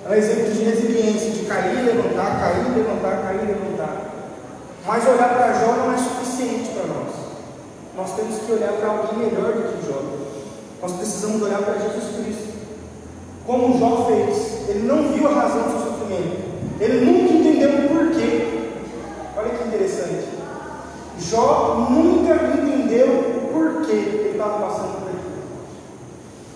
É 0.06 0.08
um 0.08 0.14
exemplo 0.14 0.52
de 0.52 0.62
resiliência, 0.62 1.30
de 1.32 1.46
cair 1.46 1.80
e 1.80 1.82
levantar, 1.82 2.38
cair 2.38 2.62
e 2.62 2.86
Mas 4.86 5.04
olhar 5.04 5.34
para 5.34 5.52
Jó 5.52 5.72
não 5.72 5.92
é 5.92 5.98
suficiente 5.98 6.70
para 6.70 6.86
nós. 6.86 7.12
Nós 7.96 8.14
temos 8.14 8.38
que 8.38 8.52
olhar 8.52 8.72
para 8.74 8.88
alguém 8.88 9.18
melhor 9.18 9.52
do 9.52 9.62
que 9.62 9.86
Jó. 9.90 10.00
Nós 10.80 10.92
precisamos 10.92 11.42
olhar 11.42 11.60
para 11.60 11.74
Jesus 11.74 12.04
Cristo. 12.14 12.54
Como 13.44 13.78
Jó 13.80 14.06
fez, 14.06 14.68
ele 14.68 14.86
não 14.86 15.12
viu 15.12 15.26
a 15.26 15.32
razão 15.32 15.62
do 15.62 15.70
seu 15.70 15.90
sofrimento. 15.90 16.46
Ele 16.78 17.04
nunca 17.04 17.32
entendeu 17.32 17.70
o 17.70 17.88
porquê. 17.88 18.70
Olha 19.36 19.50
que 19.50 19.66
interessante. 19.66 20.28
Jó 21.18 21.88
nunca 21.90 22.34
entendeu 22.34 23.08
o 23.08 23.50
porquê 23.52 23.92
ele 23.92 24.30
estava 24.30 24.66
passando. 24.66 25.05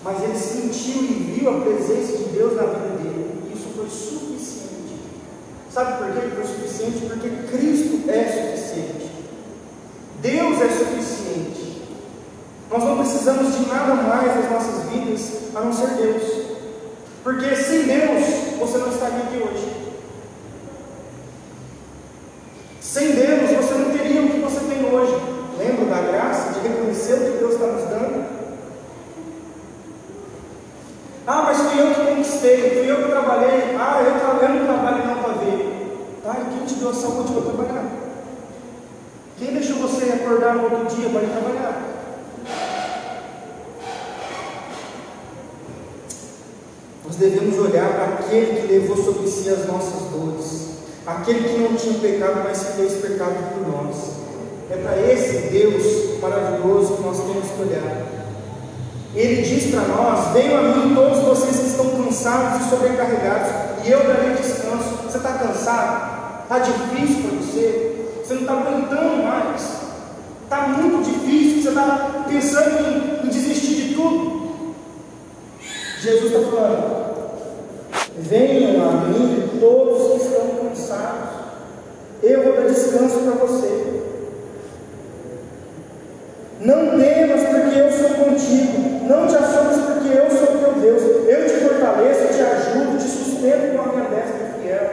Mas 0.03 0.23
ele 0.23 0.37
sentiu 0.37 1.03
e 1.03 1.37
viu 1.37 1.49
a 1.49 1.61
presença 1.61 2.17
de 2.17 2.23
Deus 2.29 2.55
na 2.55 2.63
vida 2.63 2.97
dele. 2.97 3.43
E 3.49 3.53
isso 3.55 3.69
foi 3.75 3.87
suficiente. 3.87 4.99
Sabe 5.71 5.97
por 5.97 6.11
quê? 6.13 6.27
Foi 6.35 6.43
suficiente 6.43 7.05
porque 7.05 7.29
Cristo 7.55 8.09
é 8.09 8.23
suficiente. 8.25 9.11
Deus 10.21 10.61
é 10.61 10.69
suficiente. 10.69 11.81
Nós 12.71 12.83
não 12.83 12.97
precisamos 12.97 13.55
de 13.55 13.65
nada 13.67 13.95
mais 13.95 14.35
nas 14.35 14.51
nossas 14.51 14.89
vidas 14.89 15.41
a 15.53 15.61
não 15.61 15.73
ser 15.73 15.87
Deus. 15.87 16.23
Porque 17.23 17.55
sem 17.55 17.83
Deus 17.83 18.57
você 18.59 18.77
não 18.77 18.89
estaria 18.89 19.19
aqui 19.19 19.37
hoje. 19.37 19.81
Sem 22.79 23.11
Deus 23.11 23.49
você 23.51 23.73
não 23.75 23.91
teria 23.91 24.21
o 24.21 24.29
que 24.29 24.39
você 24.39 24.59
tem 24.61 24.85
hoje. 24.85 25.13
Lembra 25.57 25.85
da 25.85 26.01
graça 26.01 26.53
de 26.53 26.67
reconhecer 26.67 27.13
o 27.13 27.31
que 27.31 27.37
Deus 27.37 27.53
está 27.53 27.67
nos 27.67 27.83
dando? 27.83 28.25
Ah, 31.27 31.43
mas 31.43 31.57
fui 31.57 31.79
eu 31.79 31.93
que 31.93 32.05
conquistei, 32.05 32.69
fui 32.71 32.91
eu 32.91 33.03
que 33.03 33.11
trabalhei. 33.11 33.75
Ah, 33.79 34.01
eu, 34.03 34.19
tra 34.19 34.47
eu 34.47 34.55
não 34.55 34.65
trabalho 34.65 35.05
não 35.05 35.23
para 35.23 35.33
ver. 35.33 36.19
Tá, 36.23 36.35
e 36.39 36.57
quem 36.57 36.65
te 36.65 36.75
deu 36.75 36.89
a 36.89 36.93
saúde 36.93 37.33
para 37.33 37.41
trabalhar? 37.43 37.85
Quem 39.37 39.53
deixou 39.53 39.77
você 39.77 40.05
acordar 40.51 40.55
no 40.55 40.63
outro 40.63 40.95
dia 40.95 41.09
para 41.09 41.23
ir 41.23 41.29
trabalhar? 41.29 41.81
Nós 47.05 47.15
devemos 47.15 47.57
olhar 47.59 47.93
para 47.93 48.05
aquele 48.05 48.61
que 48.61 48.67
levou 48.67 48.97
sobre 48.97 49.27
si 49.27 49.49
as 49.49 49.65
nossas 49.67 50.09
dores, 50.11 50.69
aquele 51.05 51.49
que 51.49 51.59
não 51.59 51.75
tinha 51.75 51.99
pecado, 51.99 52.41
mas 52.43 52.59
que 52.59 52.73
fez 52.73 52.93
pecado 53.01 53.53
por 53.53 53.67
nós. 53.67 54.21
É 54.69 54.77
para 54.77 54.97
esse 55.11 55.49
Deus 55.49 56.19
maravilhoso 56.21 56.95
que 56.95 57.03
nós 57.03 57.17
temos 57.17 57.49
que 57.49 57.61
olhar. 57.61 58.07
Ele 59.13 59.41
diz 59.41 59.71
para 59.71 59.81
nós: 59.81 60.31
Venham 60.31 60.57
a 60.57 60.61
mim 60.61 60.95
todos 60.95 61.19
vocês 61.19 61.59
que 61.59 61.67
estão 61.67 61.89
cansados 61.89 62.65
e 62.65 62.69
sobrecarregados, 62.69 63.51
e 63.83 63.91
eu 63.91 64.07
darei 64.07 64.35
descanso. 64.35 65.03
Você 65.03 65.17
está 65.17 65.33
cansado? 65.33 66.43
Está 66.43 66.59
difícil 66.59 67.23
para 67.23 67.37
você? 67.37 68.05
Você 68.23 68.33
não 68.35 68.41
está 68.41 68.53
aguentando 68.53 69.23
mais? 69.23 69.80
Está 70.51 70.67
muito 70.67 71.09
difícil? 71.09 71.61
Você 71.61 71.69
está 71.69 72.25
pensando 72.27 72.85
em, 72.85 73.25
em 73.25 73.29
desistir 73.29 73.87
de 73.87 73.93
tudo? 73.93 74.75
Jesus 75.97 76.25
está 76.25 76.51
falando: 76.51 77.31
Venham 78.17 78.89
a 78.89 78.91
mim 79.05 79.49
todos 79.61 80.11
que 80.11 80.27
estão 80.27 80.47
cansados, 80.67 81.29
eu 82.21 82.43
vou 82.43 82.53
dar 82.53 82.67
descanso 82.67 83.19
para 83.19 83.45
você. 83.45 84.01
Não 86.59 86.99
temas, 86.99 87.43
porque 87.43 87.79
eu 87.79 87.91
sou 87.93 88.09
contigo. 88.25 89.07
Não 89.07 89.27
te 89.27 89.35
assombres, 89.37 89.77
porque 89.85 90.17
eu 90.17 90.29
sou 90.29 90.47
teu 90.47 90.73
Deus. 90.81 91.01
Eu 91.29 91.47
te 91.47 91.65
fortaleço, 91.65 92.27
te 92.27 92.41
ajudo, 92.41 92.97
te 92.97 93.07
sustento 93.07 93.77
com 93.77 93.89
a 93.89 93.93
minha 93.93 94.09
destra 94.09 94.59
fiel. 94.59 94.91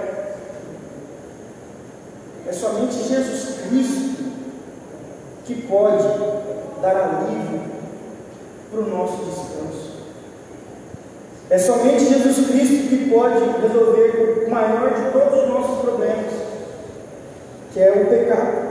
É 2.47 2.53
somente 2.53 3.09
Jesus 3.09 3.57
Cristo 3.69 4.08
que 5.49 5.63
pode 5.63 6.05
dar 6.83 6.95
alívio 6.95 7.63
para 8.71 8.81
o 8.81 8.89
nosso 8.91 9.25
descanso. 9.25 9.89
É 11.49 11.57
somente 11.57 12.05
Jesus 12.05 12.49
Cristo 12.49 12.89
que 12.91 13.11
pode 13.11 13.39
resolver 13.39 14.45
o 14.47 14.51
maior 14.51 14.93
de 14.93 15.11
todos 15.11 15.43
os 15.43 15.49
nossos 15.49 15.79
problemas, 15.79 16.35
que 17.73 17.81
é 17.81 17.91
o 17.93 18.07
pecado. 18.11 18.69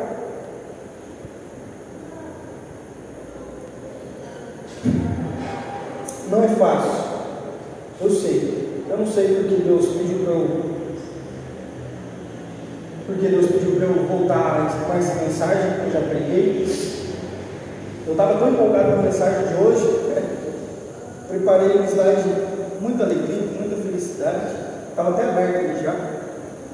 Não 6.30 6.44
é 6.44 6.48
fácil, 6.50 6.92
eu 8.02 8.12
sei. 8.12 8.84
Eu 8.88 8.98
não 8.98 9.08
sei 9.08 9.34
porque 9.34 9.63
Deus 9.63 9.88
pediu 9.88 10.20
para 10.20 10.34
eu. 10.34 10.77
Porque 13.08 13.28
Deus 13.30 13.46
pediu 13.48 13.78
para 13.78 13.86
eu 13.86 14.06
voltar 14.06 14.86
com 14.86 14.98
essa 14.98 15.15
mensagem 15.15 15.80
que 15.80 15.88
eu 15.88 15.91
já 15.93 16.08
preguei. 16.08 16.67
Eu 18.06 18.12
estava 18.12 18.38
tão 18.38 18.50
empolgado 18.50 18.91
com 18.91 19.00
a 19.00 19.04
mensagem 19.04 19.48
de 19.48 19.63
hoje, 19.63 20.00
preparei 21.28 21.80
um 21.80 21.86
slide 21.86 22.58
muita 22.82 23.06
alegria, 23.06 23.43
muita 23.60 23.78
felicidade. 23.78 24.56
Estava 24.89 25.12
até 25.12 25.24
aberto 25.24 25.58
ali 25.58 25.84
já. 25.84 25.96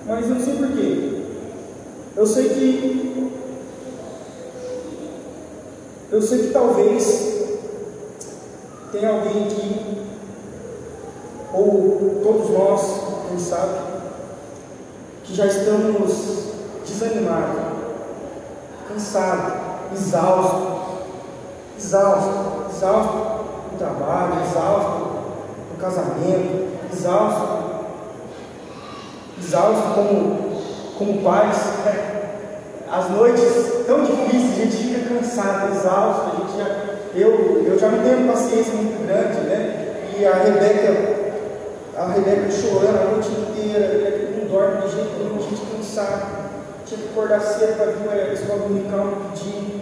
Mas 0.07 0.27
eu 0.27 0.35
não 0.35 0.41
sei 0.41 0.55
porquê. 0.55 1.23
Eu 2.17 2.25
sei 2.25 2.49
que. 2.49 3.31
Eu 6.11 6.21
sei 6.21 6.39
que 6.39 6.53
talvez 6.53 7.33
tenha 8.91 9.09
alguém 9.09 9.45
aqui, 9.45 10.01
ou 11.51 12.21
todos 12.21 12.51
nós, 12.51 13.27
quem 13.27 13.39
sabe, 13.39 13.79
que 15.23 15.35
já 15.35 15.45
estamos 15.45 16.51
desanimados, 16.87 17.61
cansados, 18.87 19.53
exaustos, 19.93 20.73
exaustos, 21.77 22.75
exaustos 22.75 23.21
do 23.71 23.77
trabalho, 23.77 24.41
exaustos 24.43 25.13
casamento, 25.83 26.67
exausto, 26.91 27.47
exausto 29.37 29.93
como, 29.95 30.61
como 30.97 31.21
pais. 31.21 31.57
Né? 31.83 32.09
As 32.89 33.09
noites 33.09 33.85
tão 33.85 34.03
difíceis, 34.03 34.53
a 34.53 34.63
gente 34.63 34.77
fica 34.77 35.13
cansado, 35.13 35.73
exausto, 35.73 36.23
a 36.23 36.39
gente 36.39 36.57
já, 36.57 37.19
eu, 37.19 37.63
eu 37.65 37.77
já 37.77 37.89
não 37.89 38.01
tenho 38.01 38.31
paciência 38.31 38.73
muito 38.75 39.05
grande, 39.05 39.41
né? 39.41 39.79
E 40.17 40.25
a 40.25 40.35
Rebeca, 40.35 41.13
a 41.97 42.07
Rebeca 42.13 42.51
chorando 42.51 43.01
a 43.01 43.11
noite 43.11 43.29
inteira, 43.29 44.31
não 44.31 44.32
dorme 44.53 44.83
de 44.83 44.95
jeito 44.95 45.17
nenhum, 45.17 45.37
a 45.37 45.41
gente 45.41 45.61
cansado, 45.65 46.25
tinha 46.85 46.99
que 46.99 47.09
acordar 47.09 47.41
cedo 47.41 47.75
para 47.75 47.91
vir 47.91 48.09
a 48.09 48.33
escola 48.33 48.59
dominical 48.59 49.05
no 49.05 49.31
dia, 49.31 49.81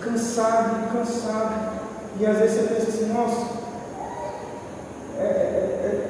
cansado, 0.00 0.90
cansado. 0.90 1.80
E 2.18 2.26
às 2.26 2.38
vezes 2.38 2.62
você 2.62 2.74
pensa 2.74 2.88
assim, 2.88 3.12
nossa, 3.12 3.46
é, 5.18 5.22
é, 5.22 5.26
é, 5.84 6.08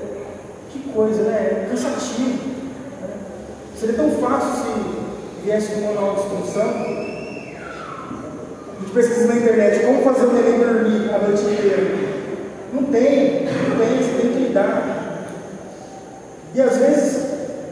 que 0.70 0.78
coisa, 0.92 1.22
né? 1.22 1.36
É 1.36 1.66
cansativo. 1.68 2.48
Né? 3.00 3.08
Seria 3.76 3.96
tão 3.96 4.10
fácil 4.12 4.62
se 4.62 5.42
viesse 5.42 5.72
com 5.72 5.80
um 5.80 5.94
manual 5.94 6.14
de 6.14 6.20
instrução. 6.20 6.70
A 8.70 8.80
gente 8.80 8.92
pesquisa 8.94 9.26
na 9.26 9.36
internet 9.36 9.84
como 9.84 10.02
fazer 10.02 10.26
o 10.26 10.32
neném 10.32 10.58
dormir 10.60 11.12
a 11.12 11.18
noite 11.18 11.42
inteira. 11.42 12.10
Não 12.72 12.84
tem, 12.84 13.44
não 13.44 13.78
tem, 13.78 13.98
você 13.98 14.22
tem 14.22 14.32
que 14.32 14.38
lidar. 14.38 15.26
E 16.54 16.60
às 16.60 16.76
vezes, 16.76 17.29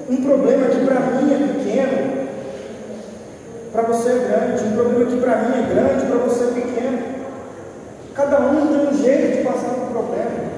um 0.09 0.16
problema 0.16 0.68
que 0.68 0.87
para 0.87 1.01
mim 1.01 1.35
é 1.35 1.53
pequeno, 1.53 2.29
para 3.73 3.83
você 3.83 4.09
é 4.09 4.18
grande. 4.18 4.64
Um 4.64 4.73
problema 4.73 5.11
que 5.11 5.21
para 5.21 5.37
mim 5.37 5.53
é 5.55 5.75
grande, 5.75 6.07
para 6.07 6.18
você 6.18 6.44
é 6.44 6.61
pequeno. 6.61 6.99
Cada 8.14 8.41
um 8.41 8.66
tem 8.66 8.89
um 8.89 8.95
jeito 8.95 9.37
de 9.37 9.45
passar 9.45 9.74
por 9.74 9.91
problema. 9.93 10.49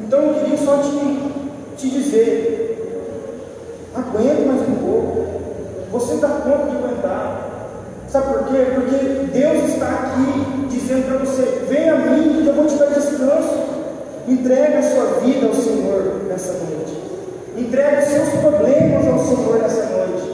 Então 0.00 0.20
eu 0.20 0.34
queria 0.34 0.56
só 0.56 0.78
te, 0.78 1.32
te 1.76 1.90
dizer, 1.90 2.70
aguenta 3.94 4.46
mais 4.46 4.62
um 4.62 4.74
pouco, 4.76 5.26
você 5.90 6.16
dá 6.16 6.28
conta 6.28 6.70
de 6.70 6.76
aguentar. 6.76 7.50
Sabe 8.08 8.32
por 8.32 8.44
quê? 8.46 8.66
Porque 8.74 9.38
Deus 9.38 9.68
está 9.70 9.86
aqui 9.86 10.66
dizendo 10.68 11.06
para 11.06 11.18
você, 11.18 11.64
vem 11.68 11.88
a 11.88 11.96
mim 11.96 12.42
que 12.42 12.48
eu 12.48 12.54
vou 12.54 12.66
te 12.66 12.76
dar 12.76 12.86
descanso. 12.86 13.70
Entrega 14.26 14.78
a 14.78 14.82
sua 14.82 15.20
vida 15.20 15.46
ao 15.46 15.54
Senhor 15.54 16.22
nessa 16.28 16.52
noite. 16.52 16.99
Entrega 17.56 17.98
os 17.98 18.04
seus 18.04 18.28
problemas 18.40 19.06
ao 19.06 19.18
Senhor 19.18 19.58
nessa 19.60 19.84
noite. 19.86 20.30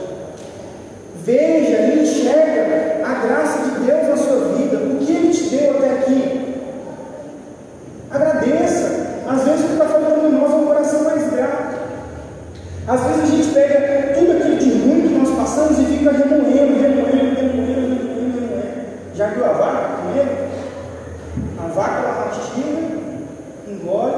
Veja 1.23 1.77
e 1.77 2.03
enxerga 2.03 3.05
a 3.05 3.25
graça 3.25 3.59
de 3.63 3.85
Deus 3.85 4.07
na 4.07 4.17
sua 4.17 4.53
vida, 4.55 4.77
o 4.77 4.97
que 4.97 5.11
Ele 5.11 5.29
te 5.29 5.43
deu 5.49 5.77
até 5.77 5.91
aqui. 5.91 6.47
Agradeça. 8.09 9.07
Às 9.27 9.43
vezes 9.43 9.65
o 9.65 9.67
que 9.67 9.73
está 9.73 9.85
faltando 9.85 10.27
em 10.27 10.31
nós 10.31 10.51
é 10.51 10.55
um 10.55 10.65
coração 10.65 11.03
mais 11.03 11.29
grato. 11.29 11.77
Às 12.87 13.03
vezes 13.03 13.23
a 13.23 13.25
gente 13.25 13.53
pega 13.53 14.13
tudo 14.17 14.31
aquilo 14.31 14.55
de 14.55 14.69
ruim 14.71 15.01
que 15.01 15.13
nós 15.19 15.29
passamos 15.35 15.77
e 15.79 15.85
fica 15.85 16.11
remoendo, 16.11 16.79
remoendo, 16.79 17.35
remoendo, 17.35 17.35
remoendo, 17.35 18.33
remoendo. 18.33 18.87
Já 19.13 19.27
viu 19.27 19.45
a 19.45 19.49
vaca 19.49 19.89
comendo? 19.97 20.47
A 21.59 21.67
vaca 21.67 21.99
ela 21.99 22.25
mastiga, 22.25 22.97
engole, 23.67 24.15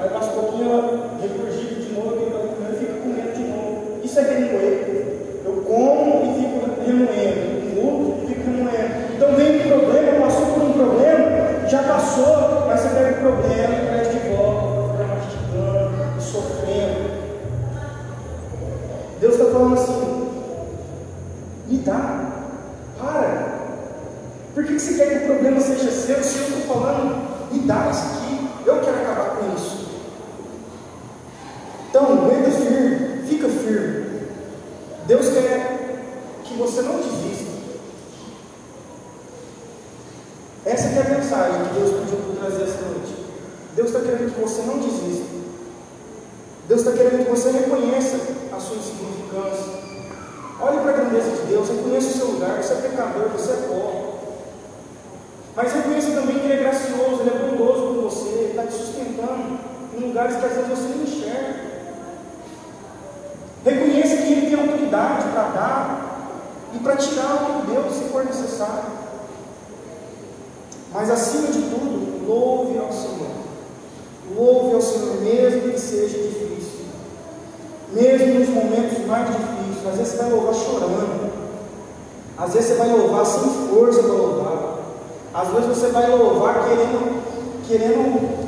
aí 0.00 0.08
passa 0.10 0.30
um 0.32 0.34
pouquinho 0.34 0.70
ela 0.70 1.10
regurgita 1.22 1.80
de 1.80 1.92
novo, 1.94 2.16
e 2.16 2.76
fica 2.76 2.92
comendo 3.00 3.32
de 3.32 3.42
novo. 3.44 4.00
Isso 4.04 4.18
é 4.18 4.22
remoer. 4.22 5.04
Eu 5.46 5.64
como 5.66 6.24
e 6.24 6.42
fico 6.42 6.84
remoendo. 6.84 7.54
passou, 12.14 12.66
mas 12.66 12.80
você 12.80 12.88
pega 12.88 13.10
o 13.10 13.20
problema 13.20 13.74
e 13.74 13.86
traz 13.86 14.12
de 14.12 14.18
volta, 14.28 14.92
fica 14.92 15.14
mastigando 15.14 16.18
e 16.18 16.22
sofrendo. 16.22 17.14
Deus 19.20 19.34
está 19.34 19.46
falando 19.46 19.74
assim: 19.74 20.28
me 21.68 21.78
dá, 21.78 22.32
para. 22.98 23.54
Por 24.54 24.64
que 24.64 24.78
você 24.78 24.94
quer 24.94 25.08
que 25.08 25.24
o 25.24 25.34
problema 25.34 25.60
seja 25.60 25.90
seu? 25.90 26.22
Se 26.22 26.38
eu 26.38 26.58
estou 26.58 26.76
falando, 26.76 27.52
me 27.52 27.60
dá 27.60 27.88
isso 27.90 28.04
aqui, 28.04 28.48
eu 28.66 28.80
quero 28.80 28.96
acabar 28.96 29.36
com 29.36 29.54
isso. 29.56 29.84
Então, 31.90 32.04
aguenta 32.04 32.50
firme, 32.50 33.26
fica 33.26 33.48
firme. 33.48 34.04
Deus 35.06 35.28
quer 35.28 36.02
que 36.44 36.54
você 36.54 36.82
não 36.82 36.98
desista. 36.98 37.54
Essa 40.64 40.88
é 40.88 41.02
a 41.02 41.18
mensagem 41.18 41.64
que 41.64 41.74
Deus 41.78 41.90
pediu 41.90 42.16
para 42.16 42.46
trazer 42.46 42.64
essa 42.64 42.80
noite. 42.86 43.14
Deus 43.76 43.88
está 43.88 44.00
querendo 44.00 44.34
que 44.34 44.40
você 44.40 44.62
não 44.62 44.78
desista. 44.78 45.26
Deus 46.66 46.80
está 46.80 46.92
querendo 46.92 47.24
que 47.24 47.30
você 47.30 47.50
reconheça 47.50 48.16
a 48.50 48.58
sua 48.58 48.78
insignificância. 48.78 49.84
Olhe 50.58 50.78
para 50.78 50.90
a 50.90 50.94
grandeza 50.94 51.30
de 51.32 51.42
Deus, 51.48 51.68
reconheça 51.68 52.08
o 52.08 52.12
seu 52.12 52.26
lugar, 52.28 52.62
você 52.62 52.72
é 52.72 52.76
pecador, 52.76 53.28
você 53.28 53.52
é 53.52 53.56
pobre. 53.68 54.04
Mas 55.54 55.72
reconheça 55.74 56.12
também 56.12 56.38
que 56.38 56.46
Ele 56.46 56.54
é 56.54 56.62
gracioso, 56.62 57.20
Ele 57.20 57.30
é 57.30 57.50
bondoso 57.50 57.80
com 57.86 58.08
você, 58.08 58.28
Ele 58.30 58.50
está 58.50 58.62
te 58.62 58.72
sustentando 58.72 59.58
em 59.98 60.00
lugares 60.00 60.36
que 60.36 60.46
às 60.46 60.52
vezes 60.52 60.68
você 60.70 60.88
não 60.88 61.02
enxerga. 61.02 61.54
Reconheça 63.66 64.16
que 64.16 64.32
Ele 64.32 64.46
tem 64.46 64.58
autoridade 64.58 65.23
para 65.34 65.48
dar 65.48 66.30
e 66.72 66.78
para 66.78 66.96
tirar 66.96 67.34
o 67.34 67.60
que 67.60 67.72
deu, 67.72 67.90
se 67.90 68.04
for 68.10 68.24
necessário. 68.24 68.84
Mas 70.92 71.10
acima 71.10 71.48
de 71.48 71.60
tudo, 71.62 72.24
louve 72.26 72.78
ao 72.78 72.92
Senhor. 72.92 73.34
Louve 74.36 74.76
ao 74.76 74.80
Senhor, 74.80 75.20
mesmo 75.20 75.72
que 75.72 75.80
seja 75.80 76.16
difícil. 76.18 76.86
Mesmo 77.92 78.38
nos 78.38 78.48
momentos 78.48 79.04
mais 79.06 79.26
difíceis. 79.26 79.86
Às 79.86 79.96
vezes 79.96 80.12
você 80.12 80.18
vai 80.18 80.30
louvar 80.30 80.54
chorando. 80.54 81.32
Às 82.38 82.54
vezes 82.54 82.68
você 82.70 82.74
vai 82.76 82.88
louvar 82.88 83.26
sem 83.26 83.68
força 83.68 84.02
para 84.02 84.12
louvar. 84.12 84.78
Às 85.34 85.48
vezes 85.48 85.66
você 85.66 85.88
vai 85.88 86.10
louvar 86.10 86.68
querendo, 86.68 87.22
querendo 87.66 88.44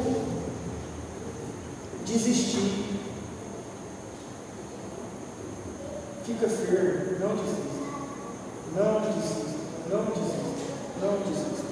desistir. 2.05 2.86
Fica 6.39 6.51
firme, 6.51 7.17
não 7.19 7.35
desista. 7.35 7.67
Não 8.77 9.01
desista, 9.01 9.47
não 9.89 10.05
desista, 10.05 10.37
não 11.01 11.13
desista. 11.21 11.65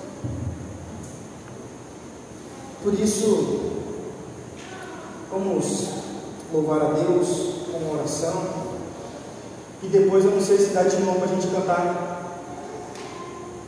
Por 2.82 2.94
isso, 2.94 3.72
vamos 5.30 5.88
louvar 6.50 6.80
a 6.80 6.94
Deus 6.94 7.66
com 7.70 7.94
oração. 7.94 8.42
E 9.82 9.88
depois 9.88 10.24
eu 10.24 10.30
não 10.30 10.40
sei 10.40 10.56
se 10.56 10.72
dá 10.72 10.84
de 10.84 10.96
novo 11.02 11.18
para 11.18 11.30
a 11.30 11.34
gente 11.34 11.54
cantar. 11.54 12.40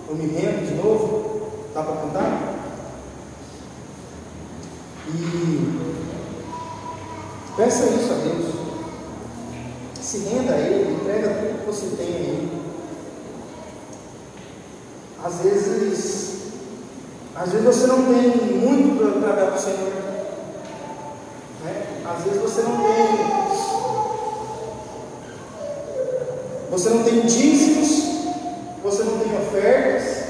Eu 0.09 0.15
me 0.15 0.29
rendo 0.29 0.67
de 0.67 0.75
novo. 0.77 1.51
Dá 1.75 1.83
para 1.83 1.97
cantar? 1.97 2.55
E 5.09 5.79
peça 7.55 7.85
isso 7.85 8.13
a 8.13 8.17
Deus. 8.17 8.36
Se 10.07 10.19
renda 10.19 10.55
a 10.55 10.59
Ele, 10.59 11.01
entrega 11.03 11.31
tudo 11.31 11.59
que 11.59 11.67
você 11.67 11.97
tem 11.97 12.07
aí. 12.07 12.49
Às 15.25 15.41
vezes 15.41 16.37
às 17.35 17.51
vezes 17.51 17.67
você 17.67 17.87
não 17.89 18.05
tem 18.05 18.31
muito 18.57 19.21
para 19.21 19.33
dar 19.33 19.47
para 19.47 19.57
o 19.57 19.61
Senhor. 19.61 19.93
Né? 21.65 22.03
Às 22.09 22.23
vezes 22.23 22.41
você 22.41 22.63
não 22.63 22.77
tem. 22.77 23.27
Você 26.71 26.89
não 26.91 27.03
tem 27.03 27.21
dízimos, 27.23 27.89
você 28.85 29.03
não 29.03 29.19
tem 29.19 29.37
ofertas, 29.37 30.25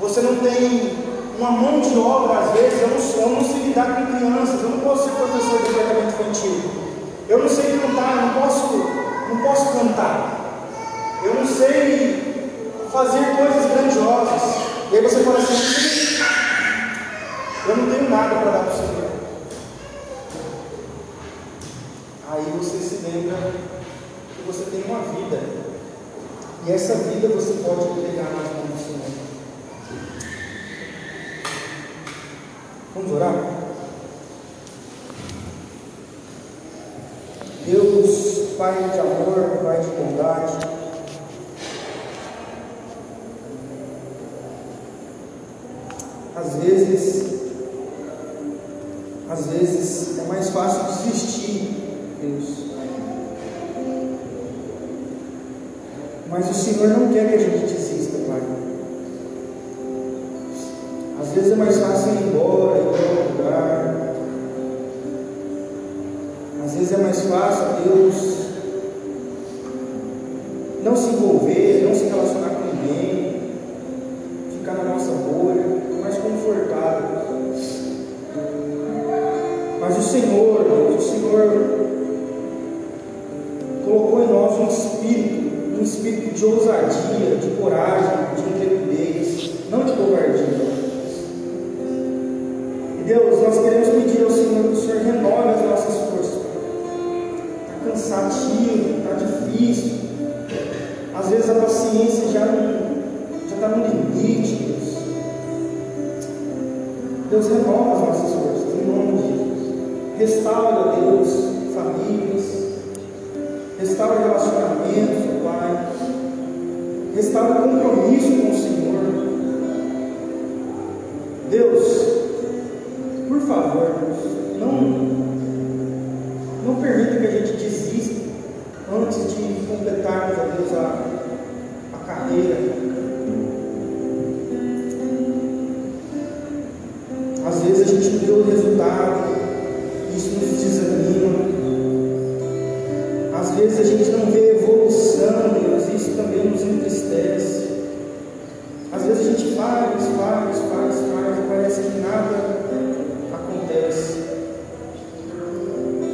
você 0.00 0.20
não 0.20 0.36
tem 0.36 0.96
uma 1.36 1.50
mão 1.50 1.80
de 1.80 1.98
obra, 1.98 2.38
às 2.38 2.52
vezes, 2.52 2.82
eu 2.82 2.88
não, 2.88 3.22
eu 3.22 3.30
não 3.30 3.44
sei 3.44 3.64
lidar 3.64 3.96
com 3.96 4.16
crianças, 4.16 4.62
eu 4.62 4.68
não 4.68 4.78
posso 4.78 5.08
ser 5.08 5.10
professor 5.16 5.58
de 5.58 5.72
departamento 5.72 6.22
infantil, 6.22 6.89
eu 7.30 7.38
não 7.38 7.48
sei 7.48 7.78
cantar, 7.78 8.16
não 8.16 8.42
posso, 8.42 8.76
não 9.28 9.40
posso 9.40 9.78
cantar, 9.78 10.40
eu 11.22 11.32
não 11.32 11.46
sei 11.46 12.50
fazer 12.90 13.24
coisas 13.36 13.70
grandiosas. 13.70 14.42
E 14.90 14.96
aí 14.96 15.02
você 15.02 15.22
fala 15.22 15.38
assim: 15.38 16.24
eu 17.68 17.76
não 17.76 17.94
tenho 17.94 18.10
nada 18.10 18.34
para 18.34 18.50
dar 18.50 18.64
para 18.64 18.74
o 18.74 18.76
Senhor. 18.76 19.10
Aí 22.32 22.44
você 22.58 22.78
se 22.78 22.96
lembra 23.06 23.52
que 24.34 24.42
você 24.44 24.64
tem 24.64 24.82
uma 24.88 24.98
vida. 25.14 25.40
E 26.66 26.72
essa 26.72 26.96
vida 26.96 27.28
você 27.28 27.62
pode 27.62 27.92
entregar 27.92 28.24
nas 28.24 28.52
mãos 28.54 28.70
do 28.72 28.84
Senhor. 28.84 29.00
Vamos 32.92 33.12
orar? 33.12 33.60
Deus, 37.70 38.49
Pai 38.60 38.74
de 38.92 39.00
amor, 39.00 39.58
Pai 39.62 39.80
de 39.80 39.86
bondade. 39.86 40.80
às 46.36 46.56
vezes, 46.56 47.40
às 49.30 49.46
vezes 49.46 50.18
é 50.18 50.22
mais 50.28 50.50
fácil 50.50 50.82
desistir, 50.84 51.74
Deus. 52.20 52.66
Mas 56.28 56.50
o 56.50 56.54
Senhor 56.54 56.88
não 56.88 57.12
quer 57.14 57.28
que 57.28 57.34
a 57.36 57.38
gente 57.38 57.72
desista, 57.72 58.18
Pai. 58.28 58.42
Às 61.22 61.28
vezes 61.30 61.52
é 61.52 61.56
mais 61.56 61.78
fácil 61.78 62.12
ir 62.12 62.28
embora, 62.28 62.78
ir 62.78 62.82
para 62.82 62.90
outro 62.90 63.36
lugar. 63.38 64.14
Às 66.62 66.74
vezes 66.74 66.92
é 66.92 66.96
mais 66.98 67.20
fácil, 67.22 67.64
Deus, 67.84 68.29
Senhor, 80.10 80.66
o 80.96 81.00
Senhor 81.00 81.78
colocou 83.84 84.24
em 84.24 84.26
nós 84.26 84.58
um 84.58 84.66
espírito, 84.66 85.78
um 85.78 85.82
espírito 85.82 86.34
de 86.34 86.44
ousadia, 86.44 87.36
de 87.40 87.50
coragem, 87.60 87.89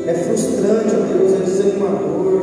É 0.07 0.15
frustrante, 0.15 0.95
ó 0.95 1.19
Deus, 1.19 1.33
é 1.33 1.45
desanimador. 1.45 2.43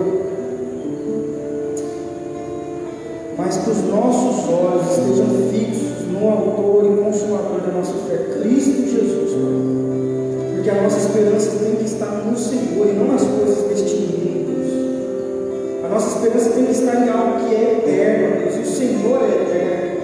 Mas 3.38 3.58
que 3.58 3.70
os 3.70 3.84
nossos 3.84 4.50
olhos 4.50 4.92
estejam 4.92 5.28
fixos 5.50 6.08
no 6.12 6.30
autor 6.30 6.86
e 6.86 7.02
consumador 7.02 7.62
da 7.62 7.72
nossa 7.72 7.94
fé, 8.10 8.18
Cristo 8.38 8.84
Jesus, 8.84 9.32
Pai. 9.32 10.56
Porque 10.56 10.70
a 10.70 10.82
nossa 10.82 10.98
esperança 10.98 11.52
tem 11.64 11.76
que 11.78 11.86
estar 11.86 12.26
no 12.26 12.38
Senhor 12.38 12.88
e 12.88 12.94
não 12.94 13.08
nas 13.08 13.24
coisas 13.24 13.64
deste 13.70 13.96
mundo. 13.96 14.24
A 15.86 15.88
nossa 15.88 16.18
esperança 16.18 16.50
tem 16.50 16.66
que 16.66 16.72
estar 16.72 16.96
em 16.96 17.10
algo 17.10 17.48
que 17.48 17.56
é 17.56 17.80
eterno, 17.80 18.42
Deus, 18.42 18.56
e 18.56 18.60
o 18.60 18.66
Senhor 18.66 19.22
é 19.24 19.42
eterno. 19.42 20.02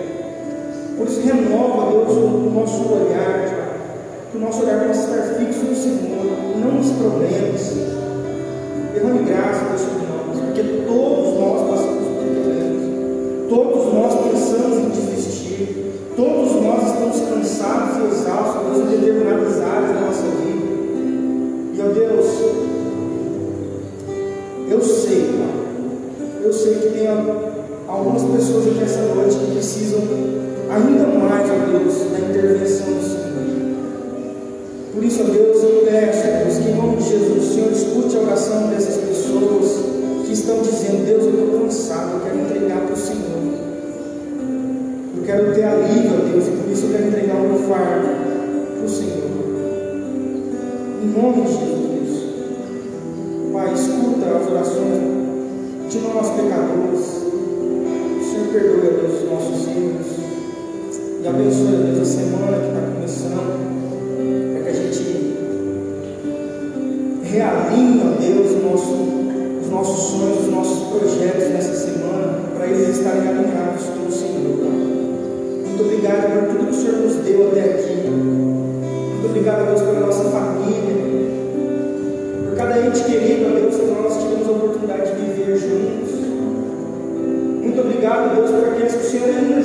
Por 0.97 1.07
isso, 1.07 1.22
renova, 1.22 1.91
Deus, 1.91 2.18
o 2.18 2.51
nosso 2.53 2.84
olhar. 2.93 3.68
Que 4.32 4.38
o 4.38 4.39
nosso 4.39 4.64
olhar 4.64 4.88
possa 4.88 5.01
estar 5.01 5.36
fixo 5.36 5.66
no 5.66 5.76
Senhor, 5.76 6.09
não 6.24 6.72
nos 6.72 6.91
problemas. 6.91 7.76
Derrame 8.93 9.24
graça, 9.24 9.65
Deus, 9.65 9.82
sobre 9.82 10.05
nós, 10.07 10.39
porque 10.39 10.63
todos 10.88 11.39
nós 11.39 11.70
passamos 11.70 12.07
por 12.07 12.24
problemas. 12.26 13.49
Todos 13.49 13.93
nós 13.93 14.13
pensamos 14.32 14.78
em 14.78 14.89
desistir. 14.89 15.91
Todos 16.15 16.61
nós 16.61 16.84
estamos 16.88 17.20
cansados 17.30 17.97
e 17.97 18.07
exaustos, 18.07 18.63
Deus, 18.63 18.78
em 18.78 18.97
determinadas 18.97 19.61
áreas 19.61 19.98
nossos 59.49 59.67
erros. 59.67 60.07
E 61.21 61.27
abençoe, 61.27 61.75
ó 61.75 61.77
Deus, 61.85 61.99
a 61.99 62.05
semana 62.05 62.57
que 62.57 62.67
está 62.67 62.81
começando. 62.93 63.49
Para 64.53 64.63
que 64.63 64.69
a 64.69 64.73
gente 64.73 65.03
realinhe, 67.23 68.01
ó 68.05 68.09
Deus, 68.19 68.63
nosso, 68.63 68.95
os 69.61 69.69
nossos 69.69 69.99
sonhos, 70.11 70.39
os 70.45 70.51
nossos 70.51 70.87
projetos 70.89 71.49
nessa 71.49 71.73
semana, 71.73 72.39
para 72.55 72.67
eles 72.67 72.97
estarem 72.97 73.27
alinhados 73.27 73.85
com 73.85 74.07
o 74.07 74.11
Senhor. 74.11 74.59
Muito 75.67 75.83
obrigado 75.83 76.31
por 76.33 76.47
tudo 76.49 76.65
que 76.67 76.71
o 76.71 76.81
Senhor 76.81 76.97
nos 77.01 77.15
deu 77.15 77.47
até 77.49 77.61
aqui. 77.61 78.07
Muito 78.07 79.25
obrigado, 79.25 79.65
Deus, 79.67 79.81
pela 79.81 79.99
nossa 79.99 80.23
família. 80.25 81.09
Por 82.45 82.55
cada 82.55 82.85
ente 82.85 83.03
querido, 83.03 83.47
ó 83.47 83.59
Deus, 83.59 83.75
que 83.75 83.85
nós 83.85 84.17
tivemos 84.17 84.47
a 84.47 84.51
oportunidade 84.51 85.11
de 85.11 85.25
viver 85.25 85.57
juntos. 85.57 85.88
Obrigado, 88.20 88.36
Deus, 88.36 88.51
por 88.51 88.74
aqueles 88.74 88.95
que 88.95 89.03
o 89.55 89.59